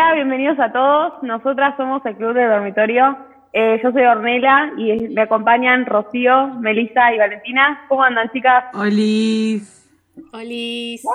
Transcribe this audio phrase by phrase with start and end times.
[0.00, 1.14] Hola, bienvenidos a todos.
[1.24, 3.18] Nosotras somos el Club de Dormitorio.
[3.52, 7.84] Eh, yo soy Ornela y me acompañan Rocío, Melissa y Valentina.
[7.88, 8.66] ¿Cómo andan, chicas?
[8.74, 9.90] Olis.
[10.32, 11.04] Olis.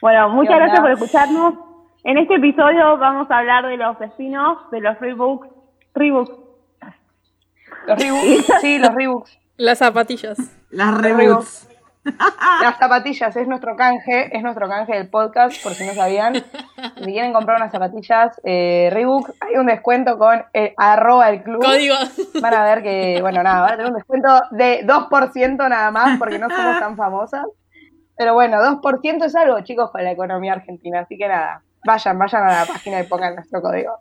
[0.00, 1.54] Bueno, muchas gracias por escucharnos.
[2.04, 5.48] En este episodio vamos a hablar de los spin-offs, de los rebooks,
[5.94, 6.32] rebooks.
[7.86, 9.38] Los Reeboks, sí, los Reeboks.
[9.58, 10.38] Las zapatillas.
[10.70, 11.68] Las reboots.
[12.62, 16.34] Las zapatillas es nuestro canje, es nuestro canje del podcast, por si no sabían.
[16.34, 21.62] Si quieren comprar unas zapatillas eh, Reebok, hay un descuento con eh, arroba el club.
[21.64, 21.96] Código.
[22.40, 26.18] Van a ver que, bueno, nada, van a tener un descuento de 2% nada más,
[26.18, 27.46] porque no somos tan famosas.
[28.16, 31.00] Pero bueno, 2% es algo, chicos, con la economía argentina.
[31.00, 33.98] Así que nada, vayan, vayan a la página y pongan nuestro código.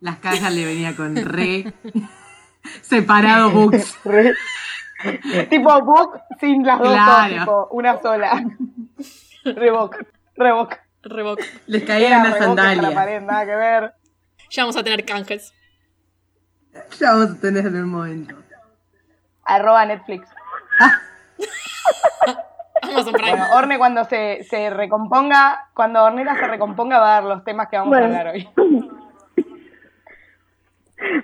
[0.00, 1.72] Las cajas le venía con re.
[2.82, 3.98] Separado books.
[4.04, 4.34] Re-
[5.50, 7.34] tipo book sin las dos, Claro.
[7.38, 8.42] tipo una sola.
[9.44, 9.96] Reebok,
[10.36, 10.74] Reebok.
[11.02, 11.40] Revoc.
[11.66, 12.92] Les caía una sandalia.
[12.92, 13.94] pared, nada que ver.
[14.50, 15.54] Ya vamos a tener canjes.
[16.98, 18.34] Ya vamos a tener en un momento.
[19.44, 20.28] Arroba Netflix.
[22.82, 23.30] Amazon Prime.
[23.30, 27.68] Bueno, Orne cuando se, se recomponga, cuando Ornella se recomponga va a dar los temas
[27.68, 28.04] que vamos Bueno.
[28.04, 28.48] a hablar hoy.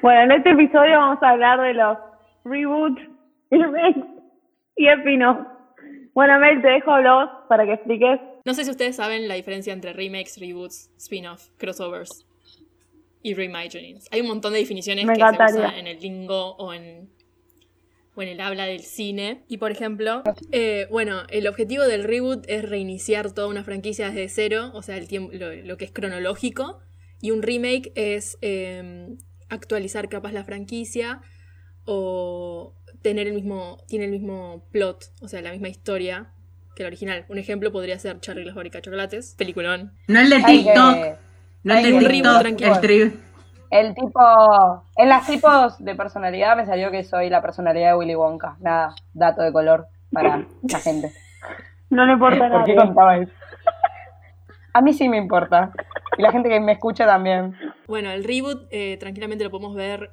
[0.03, 1.99] Bueno, en este episodio vamos a hablar de los
[2.45, 3.03] reboots,
[4.77, 5.47] y spin-offs.
[6.15, 8.21] Bueno, Mel, te dejo hablar para que expliques.
[8.45, 12.27] No sé si ustedes saben la diferencia entre remakes, reboots, spin-off, crossovers
[13.23, 14.07] y reimaginings.
[14.13, 17.11] Hay un montón de definiciones Me que se usan en el lingo o en,
[18.15, 19.45] o en el habla del cine.
[19.49, 24.29] Y por ejemplo, eh, bueno, el objetivo del reboot es reiniciar toda una franquicia desde
[24.29, 26.81] cero, o sea, el tiempo, lo, lo que es cronológico.
[27.21, 29.17] Y un remake es eh,
[29.49, 31.23] actualizar capaz la franquicia
[31.87, 36.27] o tener el mismo, tiene el mismo plot, o sea, la misma historia
[36.75, 37.25] que el original.
[37.29, 39.93] Un ejemplo podría ser Charlie y la fábrica de chocolates, peliculón.
[40.09, 40.95] No el de TikTok.
[40.95, 41.17] que-
[41.63, 42.09] No el de TikTok.
[42.11, 42.75] reboot tranquilo.
[43.71, 44.21] El El tipo,
[44.97, 48.57] en las tipos de personalidad me salió que soy la personalidad de Willy Wonka.
[48.61, 51.13] Nada, dato de color para la gente.
[51.91, 53.33] No le importa a ¿Por qué contaba eso?
[54.73, 55.71] A mí sí me importa.
[56.19, 57.55] Y la gente que me escucha también.
[57.87, 60.11] Bueno, el reboot eh, tranquilamente lo podemos ver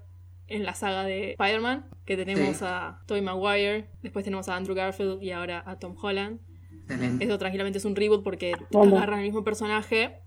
[0.52, 2.66] en la saga de Spider-Man, que tenemos Sí.
[2.68, 6.40] a Tobey Maguire, después tenemos a Andrew Garfield y ahora a Tom Holland.
[6.84, 7.26] Excelente.
[7.26, 8.94] Eso tranquilamente es un reboot porque Vamos.
[8.98, 10.20] agarran el mismo personaje,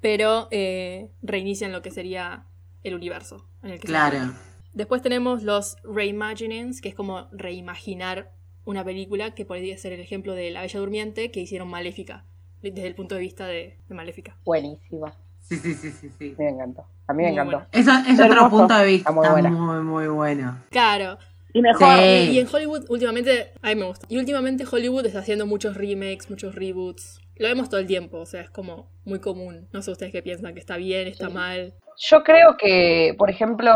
[0.00, 2.46] pero eh, reinician lo que sería
[2.82, 4.32] el universo en el que Claro.
[4.74, 8.32] Después tenemos los reimaginings, que es como reimaginar
[8.64, 12.24] una película, que podría ser el ejemplo de La Bella Durmiente, que hicieron Maléfica,
[12.62, 14.36] desde el punto de vista de, de Maléfica.
[14.44, 15.12] Buenísimo.
[15.56, 16.10] Sí, sí, sí, sí.
[16.18, 16.34] sí.
[16.38, 16.84] Me encantó.
[17.06, 17.66] A mí me Muy encantó.
[17.72, 18.06] bueno.
[18.08, 18.50] Es otro Hermoso.
[18.50, 19.10] punto de vista.
[19.10, 19.50] Está muy Está buena.
[19.50, 20.58] muy, muy bueno.
[20.70, 21.18] Claro,
[21.54, 21.98] Y mejor.
[21.98, 22.30] Sí.
[22.32, 24.06] Y en Hollywood, últimamente, a mí me gusta.
[24.08, 27.20] Y últimamente Hollywood está haciendo muchos remakes, muchos reboots.
[27.36, 29.68] Lo vemos todo el tiempo, o sea, es como muy común.
[29.72, 31.74] No sé ustedes qué piensan, que está bien, está mal.
[31.98, 33.74] Yo creo que, por ejemplo,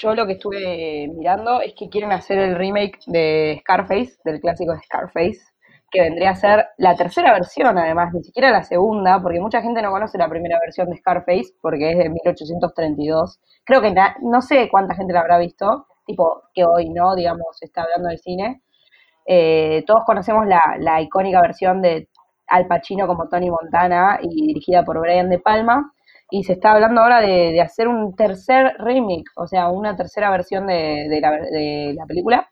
[0.00, 4.72] yo lo que estuve mirando es que quieren hacer el remake de Scarface, del clásico
[4.72, 5.40] de Scarface,
[5.90, 9.82] que vendría a ser la tercera versión, además, ni siquiera la segunda, porque mucha gente
[9.82, 13.40] no conoce la primera versión de Scarface, porque es de 1832.
[13.64, 17.82] Creo que no sé cuánta gente la habrá visto, tipo que hoy no, digamos, está
[17.82, 18.62] hablando del cine.
[19.26, 22.08] Eh, todos conocemos la, la icónica versión de
[22.48, 25.92] Al Pacino como Tony Montana y dirigida por Brian De Palma
[26.30, 30.30] y se está hablando ahora de, de hacer un tercer remake, o sea, una tercera
[30.30, 32.48] versión de, de la, de la película.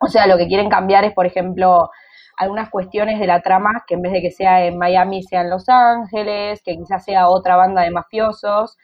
[0.00, 1.90] O sea, lo que quieren cambiar es, por ejemplo,
[2.40, 5.50] algunas cuestiones de la trama, que en vez de que sea en Miami, sea en
[5.50, 8.78] Los Ángeles, que quizás sea otra banda de mafiosos.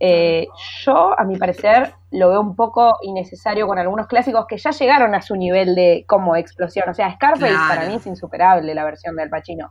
[0.00, 0.46] Eh,
[0.84, 5.14] yo, a mi parecer, lo veo un poco innecesario con algunos clásicos que ya llegaron
[5.14, 6.88] a su nivel de como explosión.
[6.88, 7.74] O sea, Scarface Claro.
[7.74, 9.70] para mí es insuperable la versión de Al Pacino.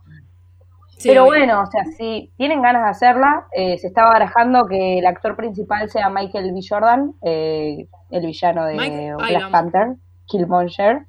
[0.96, 5.00] Sí, Pero bueno, o sea, si tienen ganas de hacerla, eh, se estaba barajando que
[5.00, 6.60] el actor principal sea Michael B.
[6.66, 9.50] Jordan, eh, el villano de Mike Black.
[9.50, 9.96] Panther,
[10.26, 11.00] Killmonger.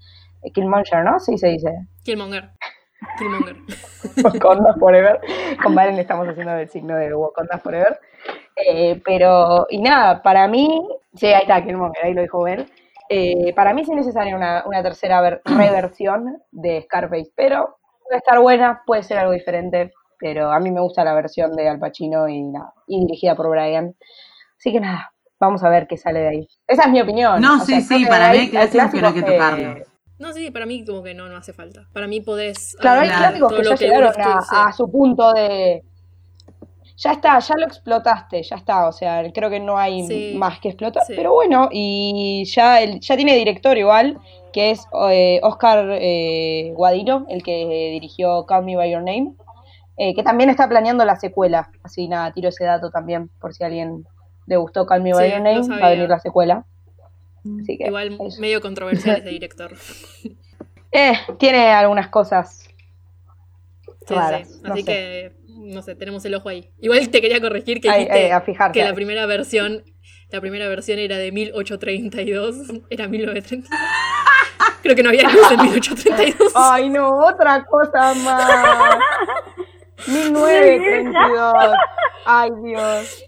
[0.45, 1.19] Eh, Killmonger, ¿no?
[1.19, 1.69] Sí, se dice.
[2.03, 2.51] Killmonger.
[3.17, 3.55] Killmonger.
[4.23, 5.19] Wakanda Forever.
[5.61, 7.99] Con Valen estamos haciendo el signo de Wakanda Forever.
[8.55, 12.65] Eh, pero, y nada, para mí, sí, ahí está Killmonger, ahí lo dijo Ben.
[13.09, 18.39] Eh, para mí es necesaria una, una tercera ver- reversión de Scarface, pero puede estar
[18.39, 22.27] buena, puede ser algo diferente, pero a mí me gusta la versión de Al Pacino
[22.27, 23.93] y, nada, y dirigida por Brian.
[24.57, 26.47] Así que nada, vamos a ver qué sale de ahí.
[26.67, 27.39] Esa es mi opinión.
[27.41, 29.49] No, O sí, sea, sí, para mí hay hay clásicos que no hay que clásicos
[29.59, 29.87] tocarlos.
[30.17, 31.87] No, sí, para mí como que no, no hace falta.
[31.93, 32.75] Para mí podés...
[32.79, 35.83] Claro, hay clásicos que lo ya llegaron vos a, su punto de.
[36.97, 38.87] Ya está, ya lo explotaste, ya está.
[38.87, 40.33] O sea, creo que no hay Sí.
[40.37, 41.03] más que explotar.
[41.05, 41.13] Sí.
[41.15, 44.17] Pero bueno, y ya, el, ya tiene director igual,
[44.53, 49.33] que es eh, Oscar eh, Guadino, el que dirigió Call Me By Your Name.
[49.97, 51.69] eh, que también está planeando la secuela.
[51.83, 54.05] Así nada, tiro ese dato también, por si a alguien
[54.45, 56.65] le gustó Call Me By Your Name, va a venir la secuela.
[57.61, 58.41] Así que, Igual eso.
[58.41, 59.73] medio controversial ese director.
[60.97, 62.69] Eh, tiene algunas cosas
[64.07, 64.13] sí.
[64.13, 64.61] raras.
[64.63, 64.85] Así sé.
[64.85, 66.71] que, no sé, tenemos el ojo ahí.
[66.79, 68.79] Igual te quería corregir que ahí, a fijarse.
[68.79, 69.83] que la primera versión,
[70.29, 72.55] la primera versión era de 1832,
[72.89, 73.69] era 1932.
[74.83, 76.53] Creo que no había luz en 1832.
[76.55, 78.97] Ay, no, otra cosa más.
[80.07, 81.73] 1932.
[82.25, 83.23] Ay, Dios.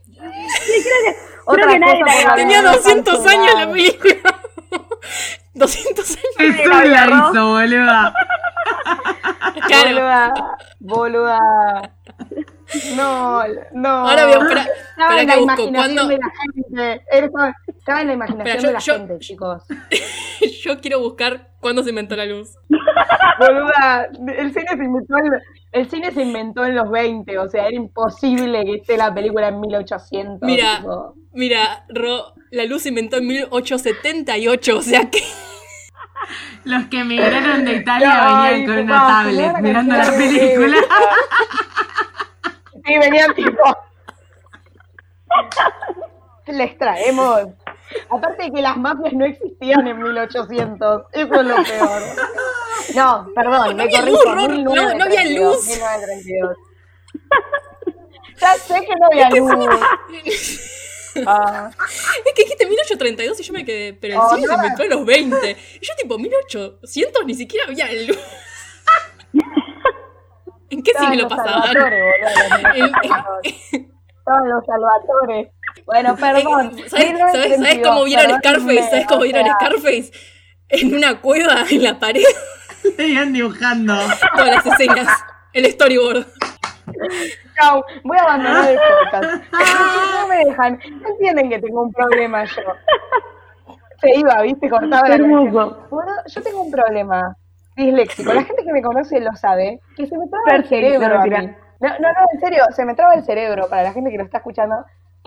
[1.47, 4.13] Otra que nadie cosa Tenía que no 200 años la película.
[5.53, 6.09] 200
[6.39, 6.59] años.
[6.59, 8.13] Eso la la hizo, boluda.
[9.67, 10.33] Claro.
[10.79, 11.91] Boluda, boluda.
[12.95, 13.89] No, no.
[13.89, 14.57] Ahora voy a buscar.
[14.89, 15.51] Estaba en la busco.
[15.53, 16.07] imaginación ¿Cuándo?
[16.07, 17.55] de la gente.
[17.67, 19.63] Estaba en la imaginación Espera, yo- de la yo- gente, chicos.
[20.63, 22.55] Yo quiero buscar cuándo se inventó la luz.
[23.39, 24.07] Boluda,
[24.37, 25.31] el cine se inventó en,
[25.77, 29.49] el cine se inventó en los 20, o sea, era imposible que esté la película
[29.49, 30.39] en 1800.
[30.41, 31.15] Mira, tipo.
[31.33, 35.19] mira, Ro, la luz se inventó en 1878, o sea que.
[36.63, 40.77] Los que emigraron de Italia venían con una tablet mirando la película.
[42.85, 43.61] Sí, venían tipo.
[46.47, 47.47] Les traemos.
[48.09, 51.03] Aparte de que las mafias no existían en 1800.
[51.13, 52.01] Eso es lo peor.
[52.95, 54.35] No, perdón, me había corrijo.
[54.35, 54.47] no,
[54.95, 55.67] no había 1932, luz.
[55.67, 56.57] 1932.
[58.39, 59.51] Ya sé que no había luz.
[61.25, 61.71] Ah,
[62.25, 63.93] Es que dijiste 1832 y yo me quedé.
[63.93, 64.53] Pero el Oh, cine se no.
[64.55, 65.51] inventó en los 20.
[65.81, 68.19] Y yo, tipo, 1800 ni siquiera había luz.
[70.69, 71.69] ¿En qué siglo pasaban?
[73.43, 75.51] Estaban los Salvatore.
[75.87, 76.73] Bueno, perdón.
[76.87, 78.83] ¿Sabes, sabes, sabes cómo vieron Scarface?
[78.89, 80.03] ¿Sabes cómo vieron Scarface?
[80.03, 80.11] Scarface?
[80.69, 82.23] En una cueva en la pared.
[82.97, 83.95] Venían dibujando.
[84.35, 85.07] Todas las escenas.
[85.53, 86.25] El storyboard.
[87.59, 89.51] Chau, voy a abandonar el podcast.
[89.53, 92.61] No me dejan, no entienden que tengo un problema yo.
[93.99, 95.17] Se iba, viste, cortaba la.
[95.17, 97.35] Bueno, yo tengo un problema
[97.75, 98.33] disléxico.
[98.33, 101.29] La gente que me conoce lo sabe, que se me traba el cerebro a mí.
[101.29, 101.57] retira.
[101.79, 104.23] No, no, no, en serio, se me traba el cerebro para la gente que lo
[104.23, 104.75] está escuchando.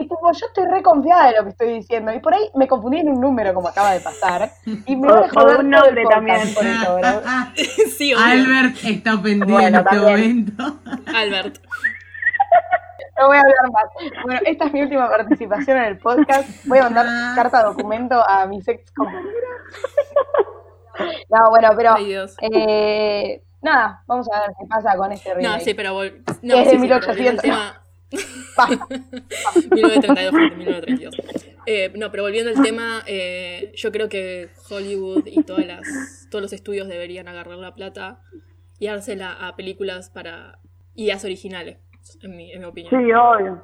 [0.01, 2.13] Y tipo, yo estoy re confiada de lo que estoy diciendo.
[2.13, 4.51] Y por ahí me confundí en un número como acaba de pasar.
[4.87, 6.55] Y me van a un nombre también.
[6.55, 7.49] por eso, ¿verdad?
[7.99, 8.25] Sí, obvio.
[8.25, 10.47] Albert está ofendido Bueno, en este también.
[10.47, 10.81] momento.
[11.15, 11.59] Albert.
[13.19, 13.85] No voy a hablar más.
[14.25, 16.49] Bueno, esta es mi última participación en el podcast.
[16.65, 19.35] Voy a mandar carta documento a mis ex compañeras.
[21.31, 22.37] No, bueno, pero Ay, Dios.
[22.41, 25.59] eh, nada, vamos a ver qué pasa con este remake.
[25.59, 27.57] No, sí, pero no, Es de sí, sí, pero
[28.11, 30.07] volviendo al 1800.
[30.11, 30.11] tema.
[30.17, 30.27] Pa.
[30.27, 31.15] 1932 frente a 1932.
[31.67, 36.43] Eh, no, pero volviendo al tema, eh, yo creo que Hollywood y todas las, todos
[36.43, 38.21] los estudios deberían agarrar la plata
[38.79, 40.59] y dársela a películas para
[40.95, 41.79] ideas originales,
[42.23, 42.91] en mi, en mi opinión.
[42.91, 43.63] Sí, obvio.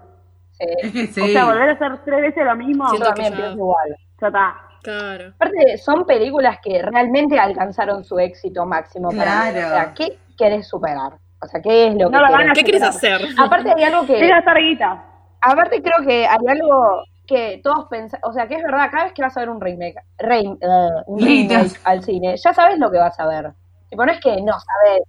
[0.53, 1.21] Sí, sí.
[1.21, 3.37] O sea, volver a hacer tres veces lo mismo, yo Siento ya que también ya-
[3.39, 3.97] pienso igual.
[4.15, 4.63] está.
[4.83, 5.33] Claro.
[5.35, 9.50] Aparte, son películas que realmente alcanzaron su éxito máximo para mí.
[9.53, 9.67] Claro.
[9.67, 11.15] O sea, ¿qué querés superar?
[11.43, 13.21] O sea, ¿qué es lo No que lo van querés a ¿Qué quieres hacer?
[13.38, 14.16] Aparte hay algo que...
[14.61, 15.05] Guita.
[15.40, 19.12] Aparte creo que hay algo que todos pensan, o sea, que es verdad, cada vez
[19.12, 22.90] que vas a ver un remake, rem- eh, un remake al cine, ya sabes lo
[22.90, 23.52] que vas a ver.
[23.90, 25.02] Tipo, no es que no sabes.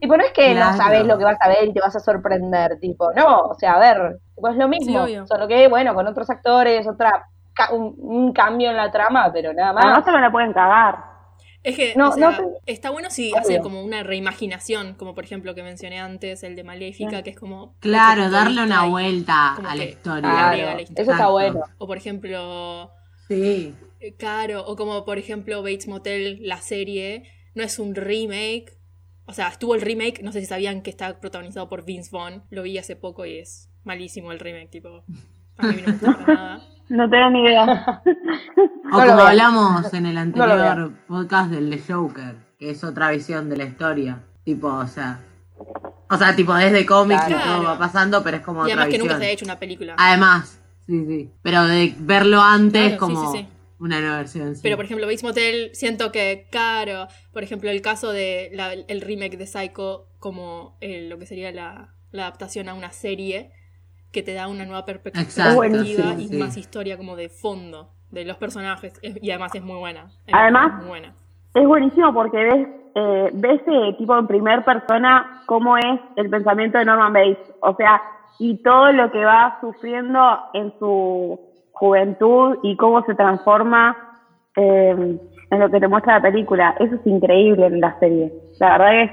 [0.00, 0.70] Tipo, no es que Claro.
[0.70, 3.54] no sabes lo que vas a ver y te vas a sorprender, tipo, no, o
[3.54, 7.72] sea, a ver, tipo, es lo mismo, solo que, bueno, con otros actores, otra ca-
[7.72, 9.84] un, un cambio en la trama, pero nada más.
[9.84, 11.17] Además se me la pueden cagar.
[11.64, 13.40] Es que, No, o sea, no te- está bueno si Obvio.
[13.40, 17.36] hace como una reimaginación, como por ejemplo que mencioné antes, el de Maléfica, que es
[17.36, 17.76] como...
[17.80, 20.20] Claro, darle una vuelta a la historia.
[20.20, 20.78] Claro.
[20.96, 21.60] Eso está bueno.
[21.78, 22.92] O por ejemplo,
[23.26, 23.74] Sí.
[24.00, 27.24] eh, claro, o como por ejemplo Bates Motel, la serie,
[27.54, 28.78] no es un remake.
[29.26, 32.44] O sea, estuvo el remake, no sé si sabían que está protagonizado por Vince Vaughn,
[32.50, 35.04] lo vi hace poco y es malísimo el remake, tipo,
[35.58, 36.62] a mí no me gusta nada.
[36.88, 38.02] No tengo ni idea.
[38.90, 43.56] O como hablamos en el anterior podcast del de Joker, que es otra visión de
[43.58, 44.20] la historia.
[44.44, 45.20] Tipo, o sea.
[46.10, 48.86] O sea, tipo, desde cómics y todo va pasando, pero es como Y otra además
[48.86, 49.08] que visión.
[49.08, 49.94] nunca se ha hecho una película.
[49.98, 51.30] Además, sí, sí.
[51.42, 53.48] Pero de verlo antes Claro, como sí, sí.
[53.78, 54.54] una nueva versión.
[54.54, 54.60] sí.
[54.62, 59.00] Pero por ejemplo, Bates Motel, siento que, claro, por ejemplo, el caso de la- el
[59.02, 63.50] remake de Psycho, como eh, lo que sería la, la adaptación a una serie,
[64.12, 66.36] que te da una nueva perspectiva Exacto, y sí.
[66.36, 68.98] más historia como de fondo de los personajes.
[69.02, 70.06] Es- Y además es muy buena.
[70.26, 71.14] Es Además- muy buena.
[71.54, 76.78] Es buenísimo porque ves, eh, ves eh, tipo en primer persona cómo es el pensamiento
[76.78, 77.38] de Norman Bates.
[77.60, 78.00] O sea,
[78.38, 80.20] y todo lo que va sufriendo
[80.54, 81.40] en su
[81.72, 83.96] juventud y cómo se transforma
[84.56, 85.18] eh,
[85.50, 86.74] en lo que te muestra la película.
[86.80, 88.32] Eso es increíble en la serie.
[88.60, 89.10] La verdad es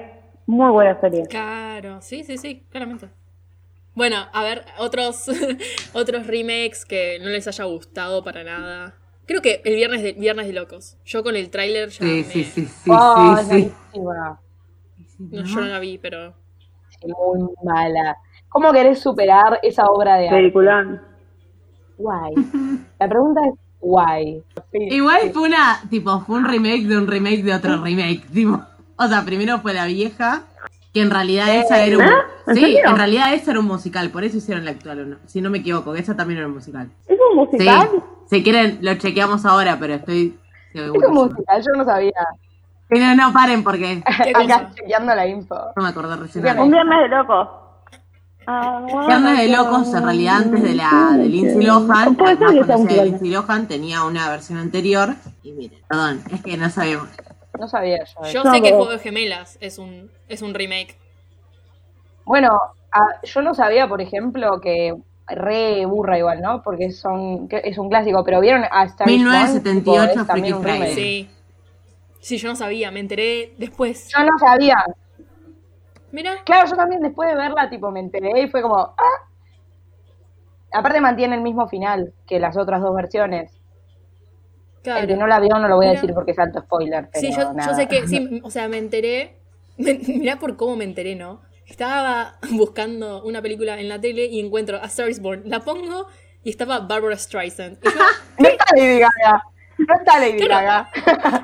[0.48, 1.26] Muy buena serie.
[1.28, 3.08] Claro, sí, sí, sí, claramente.
[3.96, 5.26] Bueno, a ver, otros,
[5.94, 8.94] otros remakes que no les haya gustado para nada.
[9.26, 10.98] Creo que el viernes de, viernes de locos.
[11.06, 13.72] Yo con el tráiler ya Sí, me- sí, sí, sí, Oh, sí.
[15.18, 16.36] No, yo no la vi, pero.
[17.04, 18.18] Muy mala.
[18.50, 20.52] ¿Cómo querés superar esa obra de arte?
[21.98, 22.34] Guay.
[23.00, 24.44] La pregunta es guay.
[24.74, 28.62] Igual fue una, tipo, fue un remake de un remake de otro remake, tipo.
[28.98, 30.44] O sea, primero fue la vieja,
[30.96, 32.04] que en realidad esa era un...
[32.06, 32.10] ¿Eh?
[32.48, 32.80] ¿En Sí, serio?
[32.90, 35.92] en realidad esa era un musical, por eso hicieron la actual, si no me equivoco,
[35.94, 36.90] que esa también era un musical.
[37.06, 37.90] ¿Es un Sí, musical?
[38.30, 40.40] si quieren lo chequeamos ahora, pero estoy
[40.74, 42.12] Es un musical, yo no sabía.
[42.90, 45.56] Sí, No, no, paren porque ¿Qué Acá chequeando la info.
[45.76, 46.46] no me acordé recién.
[46.60, 47.48] Un viernes de locos.
[48.48, 52.86] Ah, Viernes de Locos, en realidad antes de la de Lindsay Lohan, Puede la un
[52.88, 53.04] de.
[53.06, 55.16] Lindsay Lohan tenía una versión anterior.
[55.42, 57.08] Y miren, perdón, es que no sabemos.
[57.58, 58.32] No sabía yo.
[58.32, 60.98] Yo No, sé que Juego de Gemelas es un, es un remake.
[62.26, 62.60] Bueno,
[63.24, 64.96] yo no sabía, por ejemplo, que
[65.28, 66.62] re burra igual, ¿no?
[66.62, 70.54] Porque son que es un clásico, pero vieron a Star Wars 1978 Tipo, es también
[70.56, 70.80] un Freaky.
[70.80, 70.96] Friday.
[70.96, 71.30] Sí.
[72.20, 74.10] Sí, yo no sabía, me enteré después.
[74.16, 74.84] Yo no sabía.
[76.12, 79.30] Mira, Claro, yo también después de verla, tipo, me enteré y fue como, ah.
[80.74, 83.52] Aparte mantiene el mismo final que las otras dos versiones.
[84.86, 85.02] Claro.
[85.02, 87.10] El que no la vio no lo voy a decir porque es alto spoiler.
[87.12, 89.36] Pero Sí, yo, sé que, sí, o sea, me enteré.
[89.78, 91.42] me- mirá por cómo me enteré, ¿no?
[91.68, 95.42] Estaba buscando una película en la tele y encuentro a Star is Born.
[95.46, 96.08] La pongo
[96.44, 97.80] y estaba Barbara Streisand.
[97.84, 97.92] Y yo,
[98.40, 99.44] No está Lady Gaga.
[99.78, 100.66] No está Lady Claro.
[100.66, 100.90] Gaga.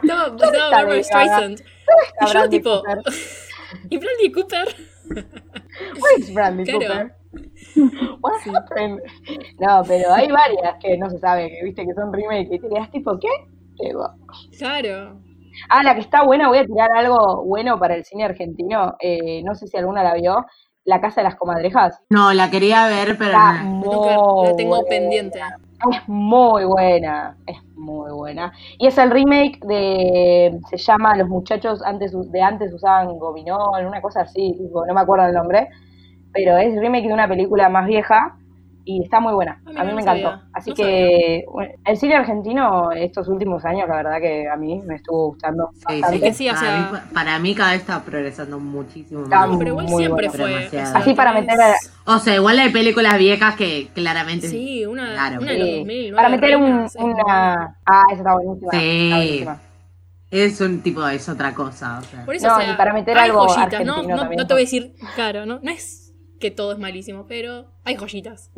[0.01, 1.03] estaba, estaba Barbara?
[1.03, 1.59] Streisand.
[1.59, 2.83] Y yo, tipo.
[3.89, 4.67] ¿y Bradley Cooper?
[6.19, 6.79] Is Bradley Claro.
[6.79, 7.15] Cooper?
[8.21, 8.99] What happened?
[9.59, 12.69] No, pero hay varias que no se sabe, que viste que son remake y te
[12.69, 13.29] quedas tipo, ¿qué?
[14.57, 15.19] Claro.
[15.69, 18.95] Ah, la que está buena, voy a tirar algo bueno para el cine argentino.
[18.99, 20.45] Eh, no sé si alguna la vio.
[20.83, 22.01] La Casa de las Comadrejas.
[22.09, 24.43] No, la quería ver, pero Está no.
[24.45, 25.39] La tengo pendiente.
[25.91, 28.51] Es muy buena, es muy buena.
[28.79, 34.01] Y es el remake de, se llama Los muchachos antes de antes usaban gobinol, una
[34.01, 35.69] cosa así, tipo, no me acuerdo el nombre,
[36.33, 38.35] pero es remake de una película más vieja
[38.83, 39.61] y está muy buena.
[39.67, 40.29] Ah, a mí no me encantó.
[40.31, 44.55] sabía, Así no que bueno, el cine argentino estos últimos años, la verdad que a
[44.55, 46.01] mí me estuvo gustando Sí.
[46.13, 49.45] Es que sí, o para, sea- mí, para mí cada vez está progresando muchísimo Está
[49.45, 49.57] más.
[49.57, 50.49] Pero igual muy siempre bueno, fue.
[50.51, 50.87] demasiado.
[50.87, 54.47] o sea, Así para meter a- O sea, igual hay películas viejas que claramente...
[54.47, 55.41] Sí, una, Claro.
[55.41, 56.15] una de los Sí, 2000.
[56.15, 57.75] para meter un, una...
[57.85, 58.71] Ah, esa está buenísima.
[58.71, 59.03] Sí.
[59.03, 59.61] está buenísima.
[60.31, 61.99] Es un tipo, es otra cosa.
[61.99, 62.25] O sea.
[62.25, 64.01] Por eso, No, o sea, y para meter hay algo joyitas, ¿no?
[64.01, 66.00] No, no te voy a decir, claro, no, no es
[66.41, 68.51] que todo es malísimo, pero hay joyitas.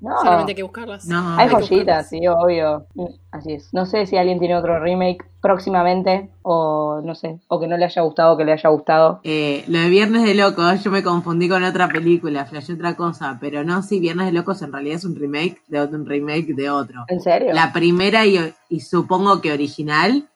[0.00, 1.06] No, Solamente hay que buscarlas.
[1.06, 1.36] No.
[1.38, 2.08] hay que joyitas, buscarlas.
[2.08, 2.86] sí, obvio.
[3.30, 3.72] Así es.
[3.72, 7.84] No sé si alguien tiene otro remake próximamente o no sé, o que no le
[7.84, 9.20] haya gustado o que le haya gustado.
[9.22, 13.38] Eh, lo de Viernes de Locos, yo me confundí con otra película, flashé otra cosa,
[13.40, 16.54] pero no, sí, Viernes de Locos en realidad es un remake de otro, un remake
[16.54, 17.04] de otro.
[17.08, 17.52] ¿En serio?
[17.52, 20.28] La primera y, y supongo que original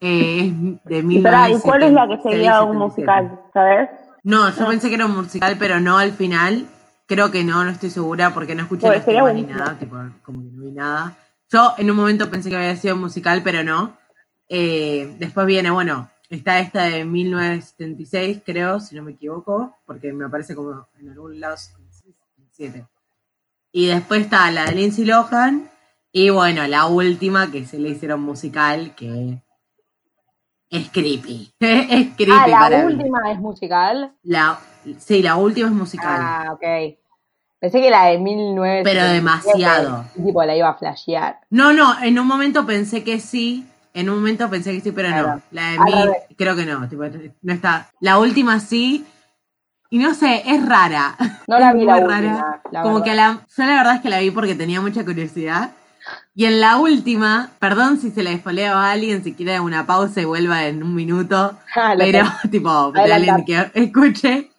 [0.00, 0.52] eh,
[0.84, 2.78] es de Y pará, ¿y cuál es la que 1976, seguía un 77.
[2.78, 3.40] musical?
[3.52, 4.03] ¿Sabes?
[4.24, 6.66] No, yo pensé que era un musical, pero no al final.
[7.06, 10.42] Creo que no, no estoy segura porque no escuché Pues la ni nada, tipo, como
[10.42, 11.16] que no vi nada.
[11.50, 13.98] Yo en un momento pensé que había sido un musical, pero no.
[14.48, 20.24] Eh, después viene, bueno, está esta de 1976, creo, si no me equivoco, porque me
[20.24, 22.86] aparece como en algún lado 77.
[23.72, 25.70] Y después está la de Lindsay Lohan,
[26.12, 29.42] y bueno, la última que se le hicieron musical, que
[30.78, 31.52] es creepy.
[31.60, 32.94] es creepy ah, la para mí.
[32.94, 34.12] última es musical.
[34.22, 34.58] La,
[34.98, 36.16] sí, la última es musical.
[36.20, 36.62] Ah, ok.
[37.60, 40.04] Pensé que la de 1977, Pero demasiado.
[40.14, 41.40] Tipo, la iba a flashear.
[41.50, 43.66] No, no, en un momento pensé que sí.
[43.94, 45.28] En un momento pensé que sí, pero Claro.
[45.36, 45.42] no.
[45.52, 46.16] La de revés.
[46.36, 46.86] creo que no.
[46.88, 47.04] tipo,
[47.42, 47.88] no está.
[48.00, 49.06] La última sí.
[49.88, 51.14] Y no sé, es rara.
[51.46, 53.04] No la vi la muy última, la Como verdad.
[53.04, 53.46] que a la.
[53.56, 55.70] Yo la verdad es que la vi porque tenía mucha curiosidad.
[56.34, 60.20] Y en la última, perdón si se la desfoleo a alguien, si quiere una pausa
[60.20, 61.58] y vuelva en un minuto.
[61.76, 64.50] Ah, Pero, tipo, alguien que escuche.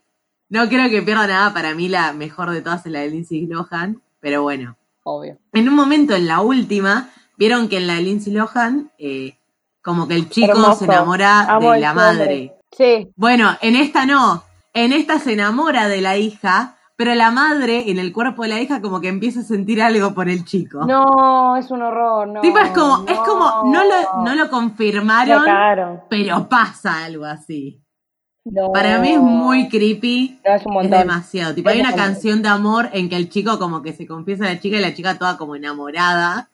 [0.49, 1.53] No creo que pierda nada.
[1.53, 4.01] Para mí, la mejor de todas es la de Lindsay Lohan.
[4.19, 4.75] Pero bueno.
[5.03, 5.37] Obvio.
[5.53, 9.37] En un momento, en la última, vieron que en la de Lindsay Lohan, eh,
[9.81, 10.79] como que el chico Hermoso.
[10.79, 12.53] se enamora Amo de la madre.
[12.75, 14.43] Sí, Bueno, en esta no.
[14.73, 18.61] En esta se enamora de la hija, pero la madre, en el cuerpo de la
[18.61, 20.85] hija, como que empieza a sentir algo por el chico.
[20.85, 22.41] no, es un horror, no.
[22.41, 27.81] tipo, es como, es como, no lo, no lo confirmaron, pero pasa algo así.
[28.45, 28.71] No.
[28.71, 30.39] Para mí es muy creepy.
[30.45, 30.99] No, es un Es montón.
[30.99, 31.55] demasiado.
[31.55, 34.45] Tipo, hay Es una canción de amor en que el chico como que se confiesa
[34.45, 36.49] a la chica y la chica toda como enamorada.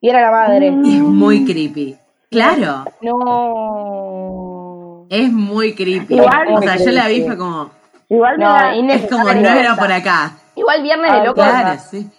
[0.00, 0.66] Y era la madre.
[0.84, 1.96] Y es muy creepy.
[2.28, 2.84] Claro.
[3.02, 5.06] No.
[5.10, 6.14] Es muy creepy.
[6.14, 7.70] Igual- o sea, yo la vi fue como.
[8.12, 10.32] Igual No, da, Es como, no era por acá.
[10.54, 11.44] Igual Viernes de Ah, Locos.
[11.44, 12.10] Claro, sí.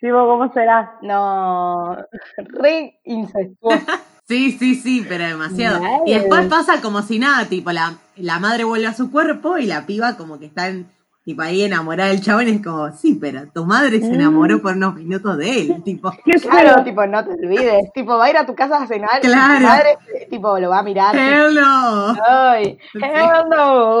[0.00, 0.98] tipo, ¿cómo será?
[1.02, 1.96] No,
[2.36, 3.78] re incestuoso.
[4.28, 5.80] Sí, sí, sí, pero demasiado.
[6.06, 9.66] Y después pasa como si nada, tipo, la, la madre vuelve a su cuerpo y
[9.66, 10.88] la piba como que está en,
[11.24, 14.76] tipo ahí enamorada del chabón y es como, sí, pero tu madre se enamoró por
[14.76, 16.12] unos minutos de él, tipo.
[16.48, 17.92] Claro, tipo, no te olvides.
[17.92, 19.58] Tipo, va a ir a tu casa a cenar y Claro.
[19.58, 19.98] tu madre,
[20.30, 21.16] tipo, lo va a mirar.
[21.16, 22.14] Hello.
[22.28, 23.98] Ay, hell no.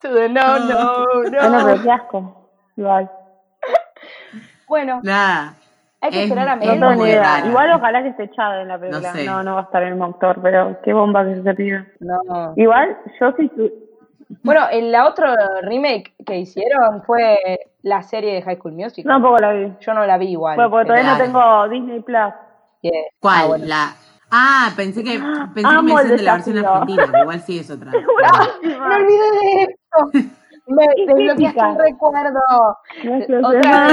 [0.00, 1.64] To the no, no, Bueno, no.
[1.66, 2.50] pero qué asco.
[2.76, 3.10] Igual.
[4.68, 5.54] Bueno, Nada.
[6.00, 6.80] hay que Es- esperar a es No menos.
[6.80, 7.22] tengo muy ni idea.
[7.22, 7.46] rara.
[7.46, 9.08] Igual ojalá que esté echado en la película.
[9.12, 9.24] No sé.
[9.24, 11.86] No, no va a estar el mismo actor, pero qué bomba que es ese pibe.
[12.00, 12.52] No.
[12.56, 13.72] Igual, yo sí tu-
[14.42, 15.26] Bueno, el la otro
[15.62, 17.38] remake que hicieron fue
[17.82, 19.04] la serie de High School Music.
[19.04, 19.72] Yo tampoco la vi.
[19.80, 20.56] Yo no la vi igual.
[20.56, 22.34] Bueno, porque todavía no tengo Disney Plus.
[22.82, 22.92] Yeah.
[23.20, 23.40] ¿Cuál?
[23.40, 23.64] Ah, bueno.
[23.66, 23.94] La.
[24.30, 25.18] Ah, pensé que
[25.54, 27.90] pensé que Amo me el decían de la versión argentina, que igual sí es otra.
[28.62, 29.30] Me olvidé
[29.66, 29.77] de.
[30.70, 32.40] Me Es desbloqueaste un recuerdo.
[33.42, 33.88] Otra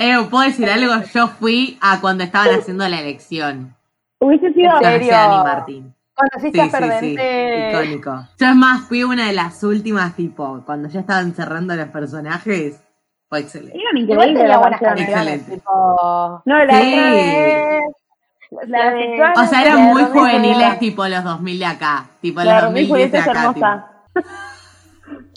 [0.00, 0.94] Eh, ¿puedo decir algo?
[1.14, 3.74] Yo fui a cuando estaban haciendo la elección.
[4.20, 4.72] Hubiese sido.
[4.76, 5.94] ¿En Conocí a Dani Martín.
[6.14, 7.70] Conociste Sí, a sí, sí, Perdente.
[7.70, 8.28] icónico.
[8.38, 12.82] Yo es más, fui una de las últimas, tipo, cuando ya estaban cerrando los personajes,
[13.28, 13.78] fue excelente.
[13.78, 15.14] Eran Igual tenía buenas canciones.
[15.14, 15.54] Excelente.
[15.54, 16.42] Tipo.
[16.44, 16.90] No, la Sí.
[16.90, 17.80] de.
[18.66, 19.22] La de.
[19.36, 22.82] O sea, eran muy juveniles, tipo los 2000 de acá, tipo La los de Romeo
[22.82, 23.32] y 2010 de acá.
[23.54, 23.66] tipo.
[23.66, 23.86] hermosa.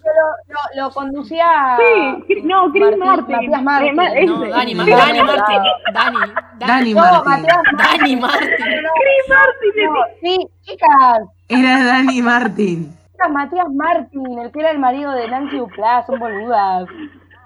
[0.03, 1.77] Lo, lo, lo conducía.
[1.77, 3.35] Sí, no, Chris Martin.
[3.35, 3.95] Matías Martín.
[3.95, 4.39] Ma- No.
[4.39, 5.61] Dani, Dani sí, Martín.
[5.93, 6.17] Dani.
[6.57, 7.31] Dani No, Martín.
[7.31, 8.47] Matías Dani Martín.
[8.49, 9.85] Chris Martin.
[9.85, 11.21] No, sí, chicas.
[11.47, 12.97] Era Dani Martín.
[13.31, 16.85] Matías Martín, el que era el marido de Nancy Duplá, son boludas.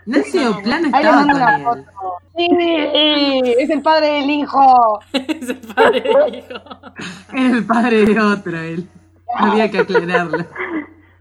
[0.05, 0.45] Nancy le
[0.87, 1.63] estaba mando con una él.
[1.63, 1.83] foto.
[2.37, 2.47] Sí,
[3.59, 4.99] es el padre del hijo.
[5.13, 6.61] Es el padre del hijo.
[7.33, 8.87] Era el padre de otro, él.
[9.35, 10.45] Había que aclararlo.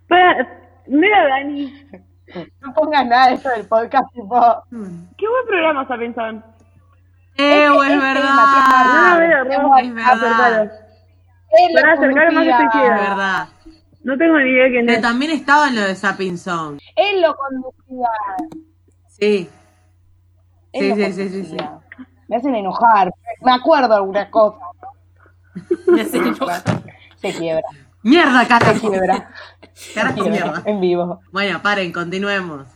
[0.09, 0.49] Pero,
[0.89, 1.73] mira, Dani.
[2.61, 4.41] No pongas nada de esto del podcast, tipo.
[5.17, 6.45] Qué buen programa está pensando.
[7.37, 9.45] Eh, es verdad.
[9.49, 9.79] No, no.
[9.79, 10.71] Es verdad.
[11.93, 12.97] Acercalo más que Es ciega.
[12.97, 13.49] verdad.
[14.03, 15.03] No tengo ni idea quién Pero es.
[15.03, 16.79] también estaba en lo de Sapping Zone.
[16.97, 18.09] Él lo conducía.
[19.19, 19.51] Sí.
[20.73, 21.57] Sí, sí, sí, sí.
[22.29, 23.13] Me hacen enojar.
[23.43, 24.61] Me acuerdo algunas cosas.
[25.87, 26.63] Me hacen enojar.
[27.17, 27.63] Se quiebra.
[28.03, 28.89] Mierda, Se carajo.
[28.91, 29.31] quiebra.
[29.95, 30.31] Carajo, quiebra.
[30.33, 30.63] mierda.
[30.67, 31.21] En vivo.
[31.33, 32.67] Bueno, paren, continuemos.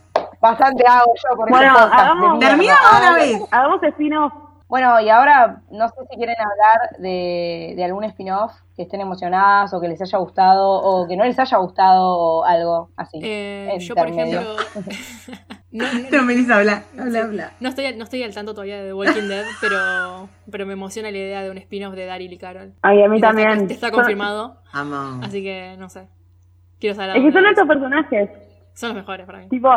[0.41, 2.39] Bastante hago yo por Bueno, hagamos-.
[2.39, 3.41] Terminamos Ah, una vez.
[3.51, 4.33] Hagamos spin-off.
[4.69, 9.73] Bueno, y ahora no sé si quieren hablar de, de algún spin-off que estén emocionadas
[9.73, 13.19] o que les haya gustado o que no les haya gustado o algo así.
[13.23, 14.41] Eh, yo, por ejemplo.
[15.71, 17.51] no, no- No, Melissa, habla, habla, habla.
[17.59, 20.73] no estoy, al- no estoy al tanto todavía de The Walking Dead, pero, pero me
[20.73, 22.73] emociona la idea de un spin-off de Daryl y Carol.
[22.83, 23.71] Ay, a mí Está- también.
[23.71, 25.19] Está confirmado, Amo.
[25.23, 26.07] así que no sé.
[26.79, 28.29] Quiero saber Es que son estos personajes.
[28.75, 29.49] Son los mejores para mí.
[29.49, 29.69] Tipo,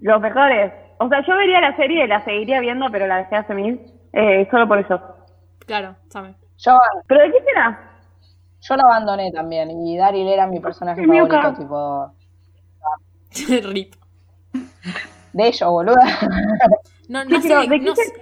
[0.00, 0.72] los mejores.
[0.98, 3.80] O sea, yo vería la serie y la seguiría viendo, pero la dejé hace mil.
[4.20, 5.00] Eh, solo por eso.
[5.66, 6.34] Claro, sabe.
[6.58, 6.76] Yo,
[7.06, 7.84] ¿Pero de qué será?
[8.60, 12.12] yo lo abandoné también y Daryl era mi personaje favorito, tipo,
[13.70, 13.94] Rip.
[15.32, 16.02] de ellos, boluda.
[17.08, 17.48] No, no sé.
[17.48, 18.12] ¿de no sé, sí.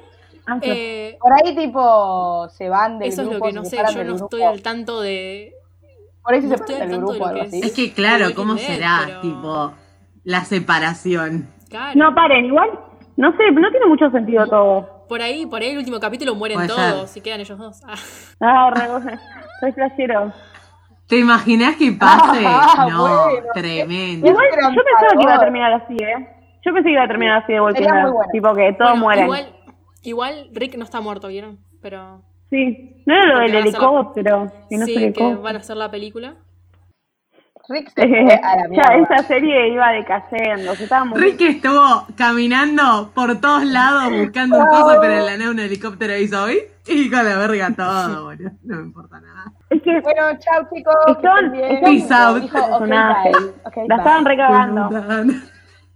[0.62, 3.46] eh, Por ahí, tipo, se van del eso es grupo.
[3.46, 3.76] lo que no sé.
[3.76, 4.24] Yo no grupo.
[4.26, 5.54] estoy al tanto de.
[6.22, 7.64] Por ahí se no separan estoy al del tanto de grupo, lo que es.
[7.64, 9.00] Es que claro, ¿cómo será?
[9.06, 9.72] pero- Tipo,
[10.24, 11.48] la separación.
[11.70, 11.92] Claro.
[11.98, 12.68] No, paren, igual.
[13.16, 14.95] No sé, no tiene mucho sentido todo.
[15.08, 17.20] Por ahí, por ahí el último capítulo mueren Puede todos ser.
[17.20, 17.82] y quedan ellos dos.
[17.86, 17.94] Ah.
[18.40, 19.18] Ah, re,
[19.60, 20.32] soy flashero.
[21.06, 22.42] ¿Te imaginas que pase?
[22.46, 23.46] Ah, No, bueno.
[23.54, 24.26] tremendo.
[24.26, 26.28] Igual, yo pensaba que iba a terminar así, ¿eh?
[26.64, 28.02] Yo pensé que iba a terminar así de Dead.
[28.12, 28.30] bueno.
[28.32, 29.24] Tipo que todos Bueno, mueren.
[29.24, 29.56] Igual,
[30.02, 31.58] igual Rick no está muerto, ¿vieron?
[31.80, 32.22] Pero.
[32.50, 33.02] Sí.
[33.06, 34.52] No era lo del helicóptero.
[34.68, 35.42] Que no sí, que helicóptero.
[35.42, 36.34] van a hacer la película.
[37.68, 40.74] Rick se fue a la ya esa serie iba decayendo.
[40.74, 41.20] Se estaba muy...
[41.20, 46.16] Rick estuvo caminando por todos lados buscando un coso, pero en la nave un helicóptero
[46.16, 48.50] hizo hoy y con la verga todo, boludo.
[48.62, 49.52] No me importa nada.
[49.70, 50.94] Es que Bueno, chao chicos.
[51.08, 52.42] estaban- Peace out.
[52.42, 52.90] Dijo, bye.
[52.90, 53.22] La
[53.74, 53.96] bye.
[53.96, 54.88] estaban recagando.
[55.20, 55.42] En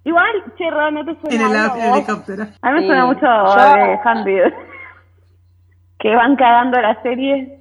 [0.03, 1.97] Igual, che, Ro, ¿no te suena el algo a vos?
[1.99, 2.47] helicóptero.
[2.63, 2.87] A mí me Sí.
[2.87, 4.53] suena mucho Yo- de Handed.
[5.99, 7.61] que van cagando la serie.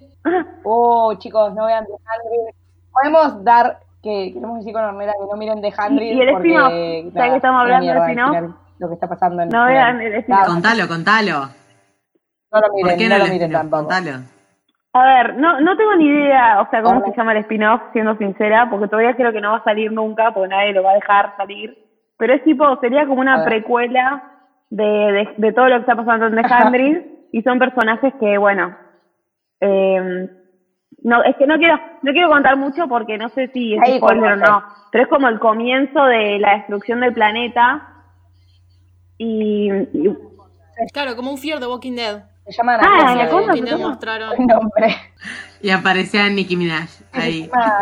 [0.63, 2.56] Oh, chicos, no vean The Hundred.
[2.91, 6.29] Podemos dar que queremos decir con Ornella que no miren The Hundred Y- y el
[6.31, 8.29] porque, spin-off, nada, ya que estamos hablando de spin-off.
[8.29, 10.39] final, Lo que está pasando en No el vean el spin-off.
[10.39, 11.39] Nada, Contalo, contalo.
[12.51, 13.83] No lo ¿Por miren, qué no no lo miren tampoco.
[13.83, 14.12] Contalo.
[14.93, 17.12] A ver, no, no tengo ni idea, o sea, cómo Hola.
[17.12, 20.31] se llama el spin-off, siendo sincera, porque todavía creo que no va a salir nunca,
[20.33, 21.77] porque nadie lo va a dejar salir.
[22.17, 24.23] Pero es tipo, sería como una precuela
[24.71, 28.38] de, de, de todo lo que está pasando en The Hundred, y son personajes que,
[28.38, 28.75] bueno,
[29.62, 30.29] Eh,
[31.04, 34.34] no, es que no quiero, no quiero contar mucho porque no sé si es spoiler
[34.34, 37.88] o no, pero es como el comienzo de la destrucción del planeta
[39.17, 40.17] y, y-
[40.93, 42.23] Claro, como un Fear the Walking Dead.
[42.45, 43.89] Se llaman Ah, la cosa Walking se Dead llama.
[43.89, 44.32] mostraron.
[44.39, 44.95] el nombre.
[45.62, 47.47] Y aparecía Nicki Minaj ahí.
[47.47, 47.75] llama-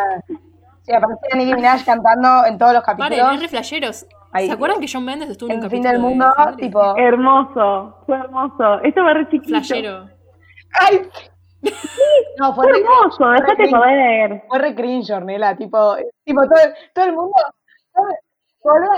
[0.81, 3.33] Sí, aparecía Nicki Minaj cantando en todos los Paren, capítulos.
[3.35, 4.05] es re flasheros.
[4.33, 4.47] Ahí.
[4.47, 6.67] ¿Se acuerdan que John Mendes estuvo en un el fin capítulo del de mundo, serie?
[6.67, 6.97] tipo.
[6.97, 8.81] hermoso, fue hermoso.
[8.81, 9.47] Esto va re chiquito.
[9.49, 10.09] Flashero.
[10.79, 11.01] ¡Ay!
[12.39, 16.59] No, fue Fue re, hermoso, fue re déjate fue re cringe, Ornella, tipo, tipo todo,
[16.93, 17.33] todo el mundo,
[17.93, 18.05] todo,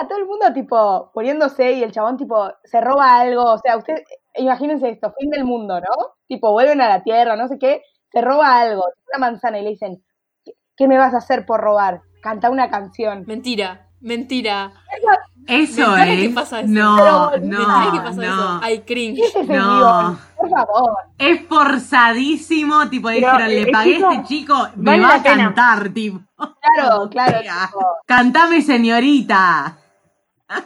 [0.07, 3.95] todo el mundo tipo poniéndose y el chabón tipo se roba algo, o sea, usted,
[4.35, 6.15] imagínense esto, fin del mundo, ¿no?
[6.27, 9.69] Tipo, vuelven a la tierra, no sé qué, se roba algo, una manzana y le
[9.69, 10.03] dicen,
[10.43, 12.01] ¿qué, qué me vas a hacer por robar?
[12.21, 13.23] Canta una canción.
[13.25, 14.73] Mentira, mentira.
[15.49, 16.33] Eso que es.
[16.33, 16.67] pasa eso.
[16.71, 18.23] No, Pero, Mentira que no, pasa no.
[18.23, 18.59] eso.
[18.61, 19.15] Ay, cringe.
[19.19, 19.79] ¿Qué es ese No.
[19.79, 20.19] guion?
[20.37, 20.93] Por favor.
[21.17, 25.43] Es forzadísimo, tipo, dijeron, le eh, pagué a este chico, me vale va a pena.
[25.53, 26.19] cantar, tipo.
[26.37, 29.75] Claro, claro, tipo, Cantame, señorita.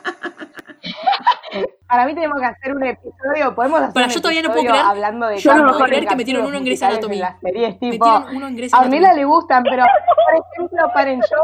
[1.88, 4.62] Para mí tenemos que hacer un episodio, podemos hacer Para, un yo todavía no puedo
[4.62, 7.18] episodio creer- hablando de yo no puedo creer que metieron uno en Grey's Anatomy.
[7.18, 8.96] las series, tipo, Metieron uno en Grey's a Anatomy.
[8.98, 11.38] Ornella le gustan, pero por ejemplo, paren yo,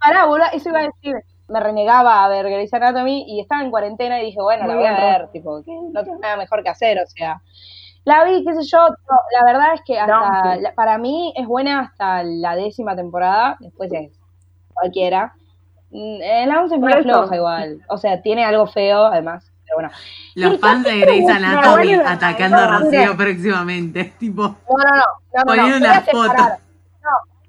[0.00, 1.14] pará, boludo, eso iba a decir,
[1.52, 4.82] me renegaba a ver Grey's Anatomy y estaba en cuarentena y dije, bueno, la Muy
[4.82, 7.40] voy a ver, tipo, que no tengo nada mejor que hacer, o sea,
[8.04, 10.60] la vi, qué sé yo, no, la verdad es que hasta, No.
[10.60, 14.10] la- para mí es buena hasta la décima temporada, después es
[14.74, 15.34] cualquiera.
[15.90, 17.02] Mm, En la once es eso.
[17.02, 19.90] floja igual, o sea, tiene algo feo, además, pero bueno.
[20.34, 24.14] Los fans de Grey's Anatomy atacando a Rocío próximamente.
[24.18, 25.78] Tipo, No, no, no, no, no.
[25.78, 26.56] No,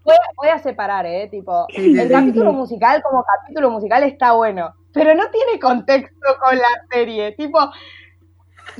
[0.03, 2.13] voy a, voy a separar, eh, tipo, Sí, el sí.
[2.13, 7.59] capítulo musical como capítulo musical está bueno, pero no tiene contexto con la serie, tipo,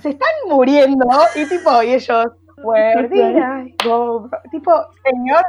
[0.02, 1.06] se están muriendo
[1.36, 2.26] y tipo, y ellos,
[2.64, 4.30] where did I go?
[4.52, 4.72] tipo,
[5.04, 5.44] señor,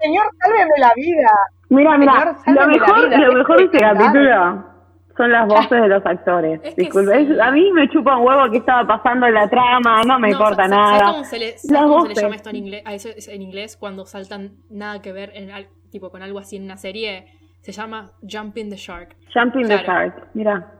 [0.00, 1.30] señor, sálveme la vida.
[1.70, 4.64] Mira, mira, Señor, lo mejor, lo mejor este capítulo
[5.16, 6.60] son las voces de los actores.
[6.62, 7.32] Es que Disculpe, sí.
[7.32, 10.28] es- a mí me chupa un huevo que estaba pasando en la trama, no me
[10.28, 11.12] No, importa ¿sabes- ¿Sabes nada.
[11.12, 12.82] cómo se le, ¿sabes Las cómo se le llama esto en inglés?
[12.84, 15.50] A eso es en inglés cuando saltan nada que ver en
[15.90, 17.26] tipo con algo así en una serie.
[17.60, 19.16] Se llama Jumping the Shark.
[19.32, 19.86] Jumping the Claro.
[20.10, 20.70] Shark, mira.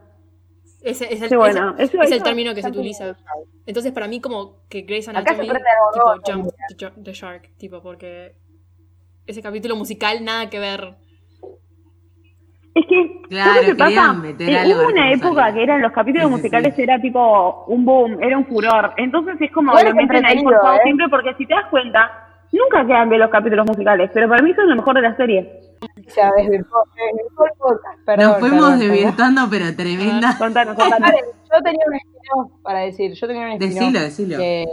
[0.83, 1.75] Ese es el, Qué bueno.
[1.79, 3.15] ese- Eso- es el eso- término que se utiliza.
[3.15, 3.21] the.
[3.67, 8.35] Entonces, para mí, como que Grey's Anatomy, tipo, Jump the, the Shark, tipo, porque
[9.27, 10.95] ese capítulo musical nada que ver.
[12.75, 14.13] Es que, Claro, ¿sabes qué querían pasa?
[14.21, 16.83] meter Eh, una época que eran los capítulos Sí, musicales sí.
[16.83, 18.93] era tipo un boom, era un furor.
[18.97, 20.81] Entonces es como lo meten ahí entretenido, forzado ¿eh?
[20.83, 22.11] siempre porque si te das cuenta,
[22.53, 25.61] nunca quedan bien los capítulos musicales, pero para mí es lo mejor de la serie.
[25.81, 28.27] El podcast, perdón.
[28.31, 28.79] Nos fuimos perdón, perdón.
[28.79, 30.37] desvirtuando, pero tremenda.
[30.39, 31.01] Contanos, contanos.
[31.11, 34.37] Vale, yo tenía un spin-off para decir, yo tenía un spin-off Decilo, decilo.
[34.39, 34.65] que,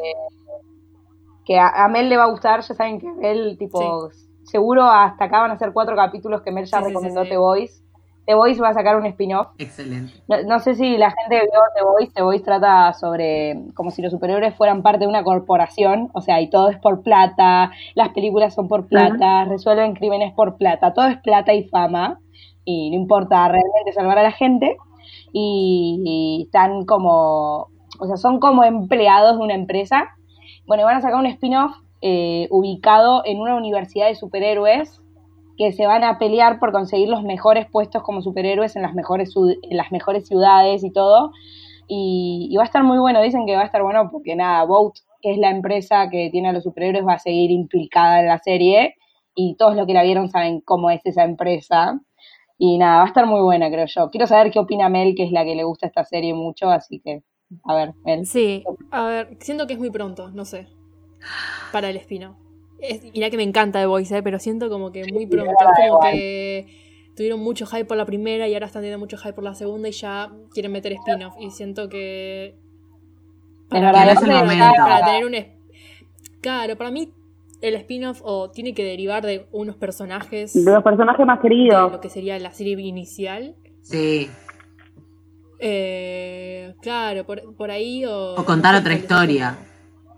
[1.45, 4.09] que a, a Mel le va a gustar, ya saben que Mel, tipo,
[4.43, 7.23] seguro hasta acá van a ser cuatro capítulos que Mel ya Sí, sí, sí, recomendó
[7.23, 7.29] sí.
[7.29, 7.83] The Voice.
[8.25, 9.47] The Voice va a sacar un spin-off.
[9.57, 10.13] Excelente.
[10.27, 14.01] No, no sé si la gente vio The Voice, The Voice trata sobre como si
[14.01, 18.09] los superhéroes fueran parte de una corporación, o sea, y todo es por plata, las
[18.09, 22.19] películas son por plata, resuelven crímenes por plata, todo es plata y fama,
[22.63, 24.77] y no importa realmente salvar a la gente,
[25.33, 30.09] y, y están como, o sea, son como empleados de una empresa.
[30.67, 35.00] Bueno, y van a sacar un spin-off eh, ubicado en una universidad de superhéroes
[35.57, 39.33] que se van a pelear por conseguir los mejores puestos como superhéroes en las mejores,
[39.35, 41.31] en las mejores ciudades y todo.
[41.87, 44.63] Y, y va a estar muy bueno, dicen que va a estar bueno porque nada,
[44.63, 48.27] Boat, que es la empresa que tiene a los superhéroes, va a seguir implicada en
[48.27, 48.95] la serie
[49.35, 51.99] y todos los que la vieron saben cómo es esa empresa.
[52.57, 54.09] Y nada, va a estar muy buena, creo yo.
[54.11, 56.99] Quiero saber qué opina Mel, que es la que le gusta esta serie mucho, así
[56.99, 57.23] que,
[57.63, 58.25] a ver, Mel.
[58.25, 60.67] Sí, a ver, siento que es muy pronto, no sé.
[61.71, 62.37] Para el espino.
[62.81, 65.51] Es, mirá que me encanta The Voice, eh, pero siento como que muy pronto.
[65.51, 66.65] Es como que
[67.15, 69.87] tuvieron mucho hype por la primera y ahora están teniendo mucho hype por la segunda
[69.89, 71.35] y ya quieren meter spin-off.
[71.39, 72.55] Y siento que.
[73.71, 74.65] El para- momento.
[74.77, 75.35] para tener un.
[76.41, 77.13] Claro, para mí
[77.61, 81.91] el spin-off o tiene que derivar de unos personajes De los personajes más de queridos.
[81.91, 83.55] lo que sería la serie inicial.
[83.83, 84.27] Sí.
[85.59, 88.33] Eh, claro, por, por ahí o.
[88.35, 89.55] O contar otra historia.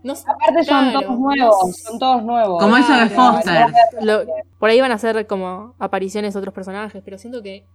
[0.03, 0.09] Otro.
[0.09, 2.61] No sé, Aparte son claro, todos nuevos, son todos nuevos.
[2.63, 3.65] Como eso de Foster.
[4.01, 4.23] Lo-
[4.59, 7.65] por ahí van a ser como apariciones de otros personajes, pero siento que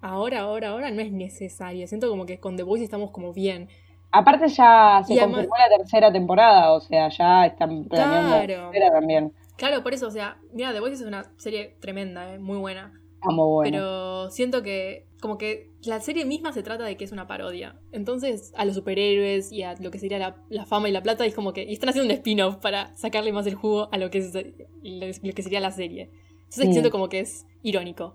[0.00, 1.86] ahora, ahora, ahora no es necesario.
[1.88, 3.68] Siento como que con The Voice estamos como bien.
[4.10, 8.44] Aparte ya se Y además- confirmó la tercera temporada, o sea, ya están planeando la
[8.46, 8.70] Claro.
[8.70, 9.32] tercera también.
[9.56, 12.92] Claro, por eso, o sea, mira, The Voice es una serie tremenda, eh, muy buena.
[13.14, 13.70] Está muy bueno.
[13.72, 17.76] Pero siento que como que la serie misma se trata de que es una parodia.
[17.92, 21.26] Entonces, a los superhéroes y a lo que sería la, la fama y la plata,
[21.26, 21.64] es como que.
[21.64, 25.32] Y están haciendo un spin-off para sacarle más el jugo a lo que, es, lo
[25.34, 26.10] que sería la serie.
[26.44, 26.72] Entonces Sí.
[26.72, 28.14] siento como que es irónico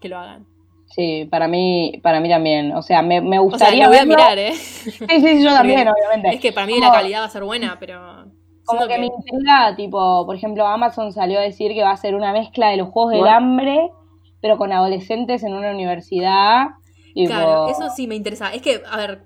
[0.00, 0.46] que lo hagan.
[0.94, 2.72] Sí, para mí, para mí también.
[2.72, 3.84] O sea, me, me O sea, gustaría.
[3.84, 4.16] lo voy a verlo.
[4.16, 4.52] mirar, ¿eh?
[4.54, 6.34] Sí, sí, sí, yo también, Porque obviamente.
[6.36, 8.24] Es que para mí Como- la calidad va a ser buena, pero.
[8.66, 12.14] Como que me intriga, tipo, por ejemplo, Amazon salió a decir que va a ser
[12.14, 13.36] una mezcla de los Juegos del Bueno.
[13.36, 13.90] Hambre,
[14.40, 16.68] pero con adolescentes en una universidad.
[17.26, 18.52] Claro, eso sí me interesa.
[18.52, 19.24] Es que, a ver,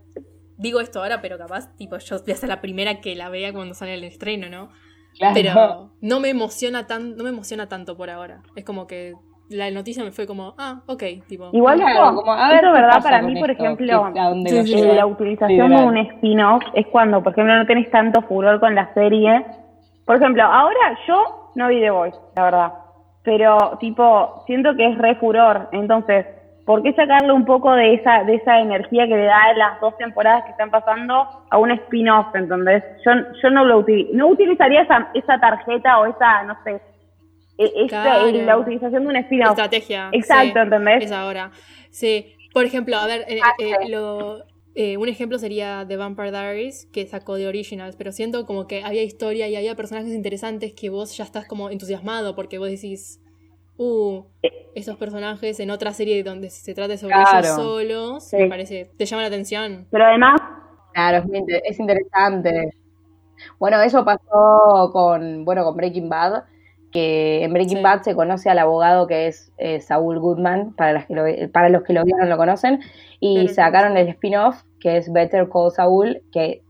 [0.56, 3.52] digo esto ahora, pero capaz, tipo, yo voy a ser la primera que la vea
[3.52, 4.70] cuando sale el estreno, ¿no?
[5.18, 5.34] claro.
[5.34, 8.42] Pero no me emociona tan, no me emociona tanto por ahora.
[8.56, 9.14] Es como que
[9.48, 11.50] la noticia me fue como, ah, ok, tipo.
[11.52, 14.12] Igual Claro, como, a ver verdad para mí, por esto, ejemplo,
[14.46, 18.58] Sí, sí, la utilización de un spin-off es cuando, por ejemplo, no tenés tanto furor
[18.60, 19.44] con la serie.
[20.04, 22.72] Por ejemplo, ahora yo no vi The Voice, la verdad.
[23.24, 25.68] Pero, tipo, siento que es re furor.
[25.72, 26.26] Entonces,
[26.66, 29.96] ¿por qué sacarle un poco de esa de esa energía que le da las dos
[29.96, 32.34] temporadas que están pasando a un spin-off?
[32.34, 32.84] ¿Entendés?
[33.04, 36.80] Yo, yo no lo util- no utilizaría esa, esa tarjeta o esa, no sé,
[37.56, 38.30] e- esa- Claro.
[38.32, 39.50] la utilización de un spin-off.
[39.50, 40.08] Estrategia.
[40.12, 41.04] Exacto, sí, ¿entendés?
[41.04, 41.50] Es ahora.
[41.90, 42.34] Sí.
[42.52, 47.06] Por ejemplo, a ver, eh, eh, lo- eh, un ejemplo sería The Vampire Diaries, que
[47.06, 51.16] sacó de Originals, pero siento como que había historia y había personajes interesantes que vos
[51.16, 53.20] ya estás como entusiasmado porque vos decís,
[53.76, 54.22] uh,
[54.74, 57.38] esos personajes en otra serie donde se trate sobre Claro.
[57.38, 58.36] ellos solos, Sí.
[58.36, 59.86] me parece, te llama la atención.
[59.90, 60.40] Pero además,
[60.92, 61.24] Claro,
[61.64, 62.70] es interesante.
[63.58, 66.44] Bueno, eso pasó con, bueno, con Breaking Bad,
[66.94, 67.82] que en Breaking Sí.
[67.82, 71.68] Bad se conoce al abogado que es eh, Saul Goodman, para, las que lo, para
[71.68, 72.80] los que lo vieron lo conocen,
[73.18, 76.62] y sacaron el spin-off que es Better Call Saul, que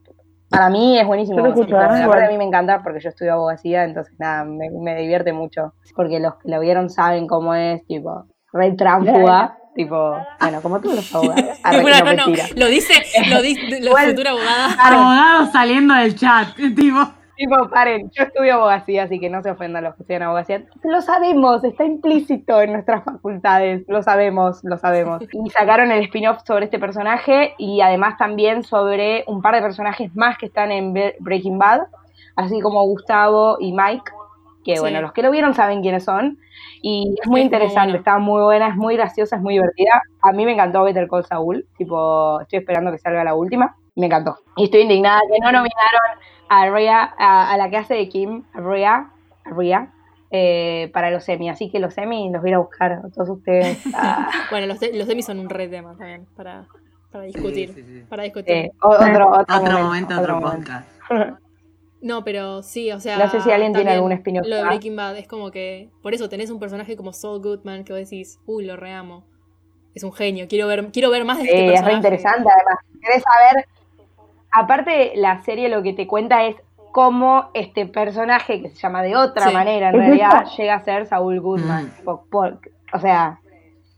[0.49, 1.47] para mí es buenísimo.
[1.47, 1.53] ¿eh?
[1.55, 5.75] verdad a mí me encanta porque yo estudio abogacía, entonces nada, me, me divierte mucho,
[5.95, 10.97] porque los que lo vieron saben cómo es, tipo, re tránfuga, tipo, bueno, como todos
[10.97, 11.45] los abogados.
[11.65, 12.95] No, no, no, lo dice,
[13.29, 14.75] lo dice la futura abogada.
[14.79, 17.24] Abogado saliendo del chat, tipo.
[17.37, 20.65] Tipo, paren, yo estudio abogacía, así que no se ofendan los que estudian abogacía.
[20.85, 25.23] Lo sabemos, está implícito en nuestras facultades, lo sabemos, lo sabemos.
[25.33, 30.15] Y sacaron el spin-off sobre este personaje y además también sobre un par de personajes
[30.15, 31.83] más que están en Breaking Bad,
[32.37, 34.13] así como Gustavo y Mike,
[34.65, 34.81] que Sí.
[34.81, 36.39] bueno, los que lo vieron saben quiénes son.
[36.83, 40.03] Y es muy Es muy interesante, está muy buena, es muy graciosa, es muy divertida.
[40.23, 43.77] A mí me encantó Better Call Saul, tipo, estoy esperando que salga la última.
[43.97, 44.37] Me encantó.
[44.57, 46.19] Y estoy indignada que no nominaron
[46.63, 49.11] a Rhea, a, a la que hace de Kim, a Rhea,
[49.45, 49.93] a Rhea,
[50.31, 51.49] eh, para los Emmy.
[51.49, 53.79] Así que los Emmy los voy a ir a buscar a todos ustedes.
[53.95, 56.67] Ah, Bueno, los, de- los Emmy son un re tema también para,
[57.13, 57.73] para discutir.
[57.75, 58.05] sí, sí.
[58.09, 58.55] Para discutir.
[58.55, 60.89] eh, o- otro, otro, Otro momento, otro podcast.
[62.01, 63.17] No, pero sí, o sea.
[63.17, 64.65] No sé si alguien tiene algún spin-off Lo de.
[64.65, 65.89] Breaking Bad es como que.
[66.03, 69.25] Por eso tenés un personaje como Saul Goodman que vos decís, uy, lo reamo.
[69.95, 71.91] Es un genio, quiero ver, quiero ver más de este Eh, es personaje.
[71.93, 72.79] re interesante, además.
[73.01, 73.65] Querés saber.
[74.57, 76.57] Aparte, la serie lo que te cuenta es
[76.93, 79.53] cómo este personaje, que se llama de otra Sí.
[79.55, 81.87] manera en realidad, llega a ser Saúl Goodman.
[81.87, 82.05] Mm.
[82.05, 82.59] Por- por-
[82.93, 83.39] o sea,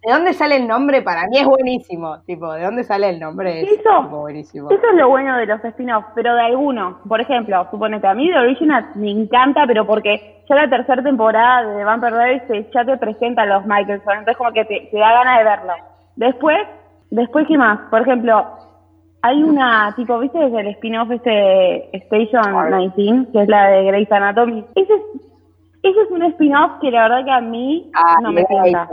[0.03, 1.03] ¿de dónde sale el nombre?
[1.03, 2.21] Para mí es buenísimo.
[2.23, 3.61] Tipo, ¿de dónde sale el nombre?
[3.61, 3.77] Es Eso.
[4.05, 4.71] tipo, buenísimo.
[4.71, 6.97] Eso es lo bueno de los spin-offs, pero de algunos.
[7.07, 11.69] Por ejemplo, suponete, a mí The Original me encanta, pero porque ya la tercera temporada
[11.69, 14.99] de Vampire Diaries te- ya te presenta a los Michelson, entonces como que te, te
[14.99, 15.73] da ganas de verlo.
[16.15, 16.67] Después,
[17.11, 17.79] después ¿qué más?
[17.91, 18.47] Por ejemplo,
[19.27, 22.45] hay una, tipo, ¿viste desde el spin-off este Station
[22.79, 24.65] 19, que es la de Grey's Anatomy?
[24.75, 25.01] Ese es,
[25.83, 28.89] ese es un spin-off que la verdad que a mí Ah, no me encanta.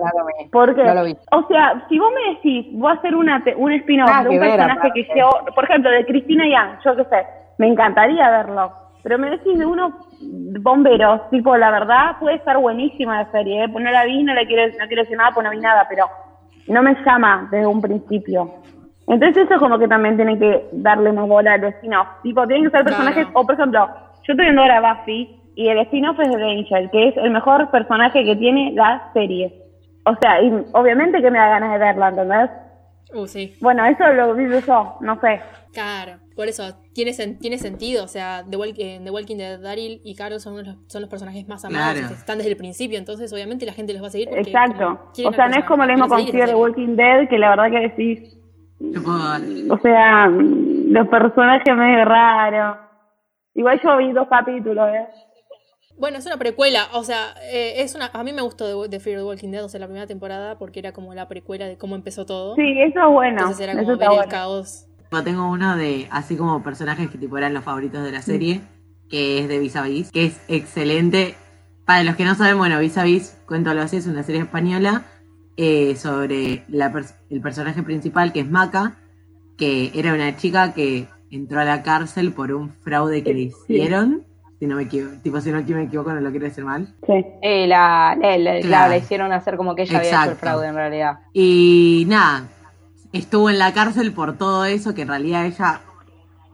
[0.51, 1.15] Porque, No vi.
[1.31, 4.51] o sea, si vos me decís, voy a hacer una un spin-off de un ver,
[4.57, 7.27] personaje que yo, por ejemplo, de Cristina Yang, yo qué sé,
[7.59, 8.71] me encantaría verlo.
[9.03, 9.91] Pero me decís de unos
[10.61, 13.69] bomberos, tipo, la verdad puede estar buenísima la serie, ¿eh?
[13.69, 15.85] Pues no la vi, no, la quiero, no quiero decir nada, pues no vi nada,
[15.89, 16.05] pero
[16.67, 18.49] no me llama desde un principio.
[19.07, 22.07] Entonces eso como que también tiene que darle más bola al spin-off.
[22.23, 22.97] Tipo, tienen que ser Claro.
[23.03, 26.89] personajes, o por ejemplo, yo estoy viendo ahora Buffy, y el spin-off es de Angel,
[26.91, 29.53] que es el mejor personaje que tiene la serie.
[30.05, 32.49] O sea, y obviamente que me da ganas de verla, ¿entendés?
[33.13, 33.53] Uh, sí.
[33.61, 35.39] Bueno, eso lo vivo yo, no sé.
[35.71, 36.13] Claro.
[36.35, 36.63] Por eso,
[36.93, 38.03] tiene, sen- tiene sentido.
[38.03, 41.09] O sea, The, Walk- eh, The Walking Dead, Daryl y Carol son los, son los
[41.09, 41.99] personajes más amados.
[41.99, 42.13] Claro.
[42.15, 44.29] Están desde el principio, entonces obviamente la gente los va a seguir.
[44.29, 45.11] porque Exacto.
[45.13, 47.29] quieren O sea, no es como lo personaje, mismo con quieren Fear the Walking Dead,
[47.29, 48.37] que la verdad que decís.
[49.69, 52.77] O sea, los personajes medio raros.
[53.55, 55.07] Igual yo vi dos capítulos, ¿eh?
[55.97, 58.09] Bueno, es una precuela, o sea, eh, es una.
[58.13, 60.57] A mí me gustó de, de Fear the Walking Dead, o sea, la primera temporada,
[60.57, 62.55] porque era como la precuela de cómo empezó todo.
[62.55, 63.41] Sí, eso es bueno.
[63.41, 64.31] Entonces era eso como está ver el bueno.
[64.31, 64.87] caos.
[65.11, 68.61] Yo tengo uno de, así como personajes que tipo eran los favoritos de la serie,
[69.07, 71.35] que es de Vis a Vis, que es excelente.
[71.85, 75.03] Para los que no saben, bueno, Vis a Vis, cuéntalo así, es una serie española
[75.57, 78.95] eh, sobre la pers- el personaje principal, que es Maca,
[79.57, 84.23] que era una chica que entró a la cárcel por un fraude que le hicieron.
[84.59, 86.87] Si no me equivoco, tipo, si no me equivoco, no lo quiero decir mal.
[87.05, 87.25] Sí.
[87.41, 88.61] Eh, la, la, la- Claro.
[88.67, 91.19] claro, la hicieron hacer como que ella había hecho el fraude en realidad.
[91.33, 92.47] Y nada,
[93.11, 95.81] estuvo en la cárcel por todo eso, que en realidad ella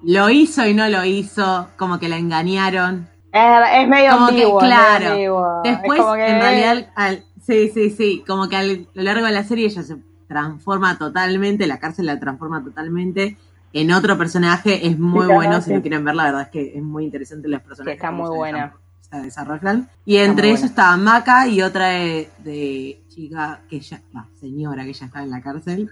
[0.02, 3.08] lo hizo y no lo hizo, como que la engañaron.
[3.32, 3.42] Es,
[3.76, 5.10] es medio Como que, medio claro.
[5.12, 5.62] ambiguo.
[5.64, 9.32] Después, como que- en realidad, al- sí, sí, sí, como que a lo largo de
[9.32, 13.38] la serie ella se transforma totalmente, la cárcel la transforma totalmente
[13.74, 15.74] en otro personaje, es muy Sí, bueno, si sí.
[15.76, 17.96] lo quieren ver, la verdad es que es muy interesante los personajes.
[17.98, 18.74] está cómo muy buena.
[19.12, 19.90] Se desarrollan.
[20.06, 24.94] Y entre ellos estaba Maca y otra de, de chica que ya, no, señora que
[24.94, 25.90] ya estaba en la cárcel,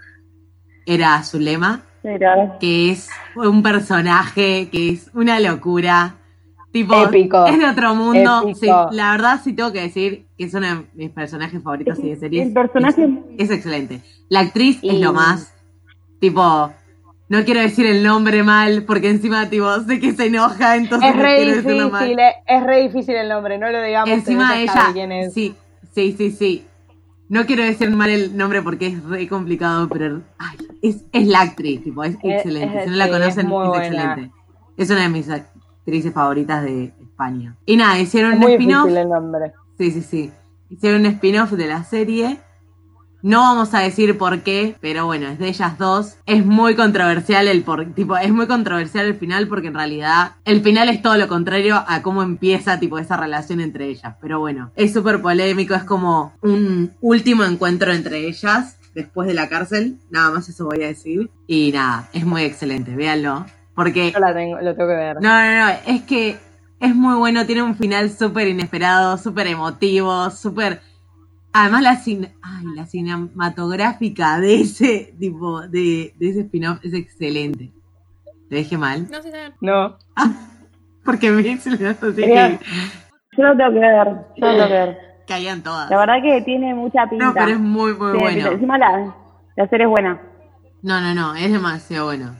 [0.86, 2.58] era Zulema la verdad.
[2.60, 6.16] que es un personaje que es una locura.
[6.72, 7.46] Tipo, Épico.
[7.48, 8.54] es de otro mundo.
[8.60, 12.10] Sí, la verdad sí tengo que decir que es uno de mis personajes favoritos y
[12.10, 12.48] de series.
[12.48, 13.04] El personaje-
[13.38, 14.02] es, es excelente.
[14.30, 15.54] La actriz es lo más.
[16.20, 16.72] Tipo,
[17.30, 21.16] no quiero decir el nombre mal porque encima, tipo, sé que se enoja, entonces Es
[21.16, 21.46] no re
[21.90, 22.00] mal.
[22.04, 24.10] difícil, eh, es re difícil el nombre, no lo digamos.
[24.10, 25.34] Encima ella, sabe quién es.
[25.34, 25.56] sí,
[25.94, 26.64] sí, sí, sí.
[27.30, 31.42] No quiero decir mal el nombre porque es re complicado, pero ay, es, es la
[31.42, 32.78] actriz, tipo, es Es- excelente.
[32.78, 34.32] es- si no la conocen, es excelente.
[34.78, 37.58] Es una de mis actrices favoritas de España.
[37.66, 38.88] Y nada, hicieron Es un muy spin-off.
[38.88, 39.52] el nombre.
[39.78, 40.32] Sí, sí, sí.
[40.70, 42.40] Hicieron un spin-off de la serie.
[43.24, 46.18] No vamos a decir por qué, pero bueno, es de ellas dos.
[46.26, 50.62] Es muy controversial el por, tipo, es muy controversial el final porque en realidad el
[50.62, 54.16] final es todo lo contrario a cómo empieza tipo esa relación entre ellas.
[54.22, 59.50] Pero bueno, es súper polémico, es como un último encuentro entre ellas después de la
[59.50, 59.98] cárcel.
[60.12, 61.30] Nada más eso voy a decir.
[61.48, 63.46] Y nada, es muy excelente, véanlo.
[63.76, 65.18] Porque Yo la tengo, lo tengo que ver.
[65.22, 66.38] no, no, no, es que
[66.80, 70.82] es muy bueno, tiene un final súper inesperado, súper emotivo, súper...
[71.54, 77.72] Además la, cin- Ay, la cinematográfica de ese tipo, de, de ese spin-off es excelente.
[78.50, 79.08] ¿Le dije mal?
[79.10, 79.54] No bien.
[79.62, 79.98] No.
[81.04, 82.60] Porque me se le así que
[83.38, 84.98] Yo lo tengo que ver, yo lo tengo que ver.
[85.28, 85.90] caían todas.
[85.90, 87.26] La verdad que tiene mucha pinta.
[87.26, 88.18] No, pero es muy, muy pinta.
[88.20, 88.52] bueno.
[88.52, 89.16] Encima la,
[89.56, 90.22] la serie es buena.
[90.84, 92.28] No, no, no, es demasiado bueno.
[92.28, 92.38] a mí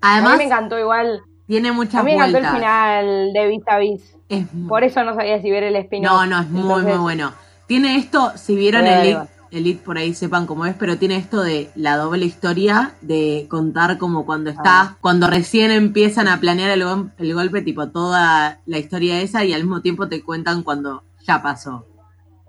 [0.00, 1.22] Además, me encantó igual.
[1.48, 2.54] Tiene muchas me encantó el vueltas.
[2.54, 4.14] final de Vis a Vis.
[4.28, 6.12] Es muy- Por eso no sabía si ver el spin-off.
[6.12, 7.32] No, no, es muy, Entonces, muy bueno.
[7.66, 11.70] Tiene esto, si vieron ver, Elite, por ahí sepan cómo es, pero tiene esto de
[11.74, 14.96] la doble historia, de contar como cuando está, Ah.
[15.00, 16.84] cuando recién empiezan a planear el,
[17.16, 21.42] el golpe, tipo toda la historia esa, y al mismo tiempo te cuentan cuando ya
[21.42, 21.86] pasó,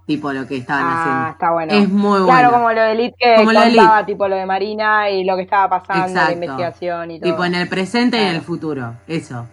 [0.09, 1.29] tipo lo que estaban Ah, haciendo.
[1.33, 1.71] está bueno.
[1.73, 2.51] Es muy Claro, bueno.
[2.51, 4.11] como lo de Elite que Como lo de contaba, Elite.
[4.11, 6.33] tipo lo de Marina y lo que estaba pasando, la Exacto.
[6.33, 7.31] investigación y todo.
[7.31, 8.45] Tipo en el presente y en el Claro.
[8.45, 9.45] futuro, eso.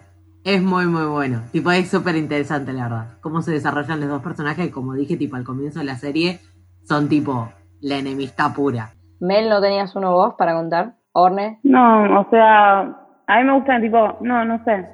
[0.44, 1.42] Es muy, muy bueno.
[1.52, 3.06] Tipo, es súper interesante, la verdad.
[3.20, 6.40] Cómo se desarrollan los dos personajes, como dije, tipo, al comienzo de la serie,
[6.84, 7.50] son tipo
[7.82, 8.92] la enemistad pura.
[9.20, 10.94] Mel, ¿no tenías uno vos para contar?
[11.12, 11.58] Orne.
[11.64, 14.86] No, o sea, a mí me gustan tipo, no, no sé.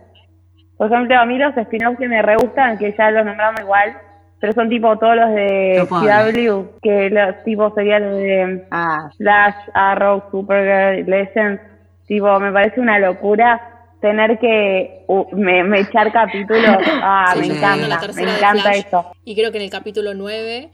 [0.77, 3.94] Por ejemplo, a mí los spin-offs que me re gustan, que ya los nombramos igual,
[4.43, 5.87] pero son tipo todos los de.
[5.89, 11.63] CW, que los tipo serían los de Ah, Flash, Arrow, Supergirl, Legends.
[12.09, 13.61] Tipo, me parece una locura
[14.01, 16.77] tener que uh, me, me echar capítulos.
[17.05, 19.13] Ah, Sí, me encanta, la me tercera de encanta eso.
[19.25, 20.73] Y creo que en el capítulo 9.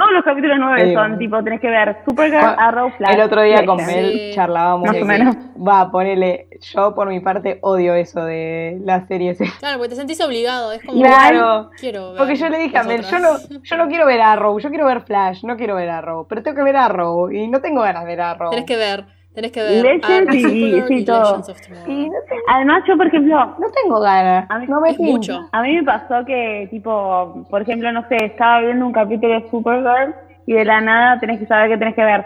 [0.00, 1.18] Todos los capítulos nueve Sí, son bueno.
[1.18, 3.14] tipo, tenés que ver Supergirl, Bueno, Arrow, Flash.
[3.14, 3.76] el otro día con.
[3.84, 4.30] Mel Sí.
[4.34, 5.36] charlábamos Más o menos.
[5.56, 9.36] Va, ponele, yo por mi parte odio eso de las series.
[9.58, 10.72] Claro, porque te sentís obligado.
[10.72, 11.02] Es como.
[11.02, 11.70] Claro.
[11.78, 13.28] Quiero ver Porque yo le dije a Mel, yo no,
[13.62, 16.56] yo no quiero ver Arrow, yo quiero ver Flash, no quiero ver Arrow, pero tengo
[16.56, 18.48] que ver Arrow y no tengo ganas de ver Arrow.
[18.50, 19.04] Tenés que ver.
[19.34, 19.82] Tenés que ver.
[19.84, 21.36] Legends y- sí, y todo.
[21.38, 25.48] Legends tengo- Además, yo, por ejemplo, no tengo ganas, A mí- no me mucho.
[25.52, 29.48] A mí me pasó que, tipo, por ejemplo, no sé, estaba viendo un capítulo de
[29.50, 30.14] Supergirl
[30.46, 32.24] y de la nada tenés que saber que tenés que ver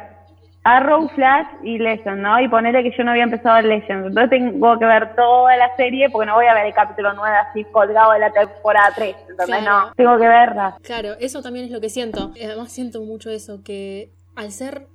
[0.67, 2.41] Arrow, Flash y Legend, ¿no?
[2.41, 4.07] Y ponerle que yo no había empezado el Legend.
[4.07, 7.37] Entonces tengo que ver toda la serie porque no voy a ver el capítulo 9
[7.37, 9.15] así colgado de la temporada 3.
[9.29, 9.89] Entonces, Claro.
[9.89, 10.75] no, tengo que verla.
[10.83, 12.31] Claro, eso también es lo que siento.
[12.43, 14.87] Además siento mucho eso, que al ser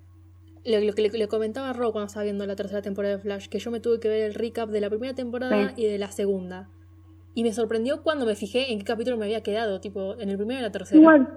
[0.65, 3.21] lo, lo que le, le comentaba a Ro cuando estaba viendo la tercera temporada de
[3.21, 5.83] Flash, que yo me tuve que ver el recap de la primera temporada Sí.
[5.83, 6.69] y de la segunda.
[7.35, 10.37] Y me sorprendió cuando me fijé en qué capítulo me había quedado, tipo, en el
[10.37, 10.99] primero y la tercera.
[10.99, 11.29] Igual.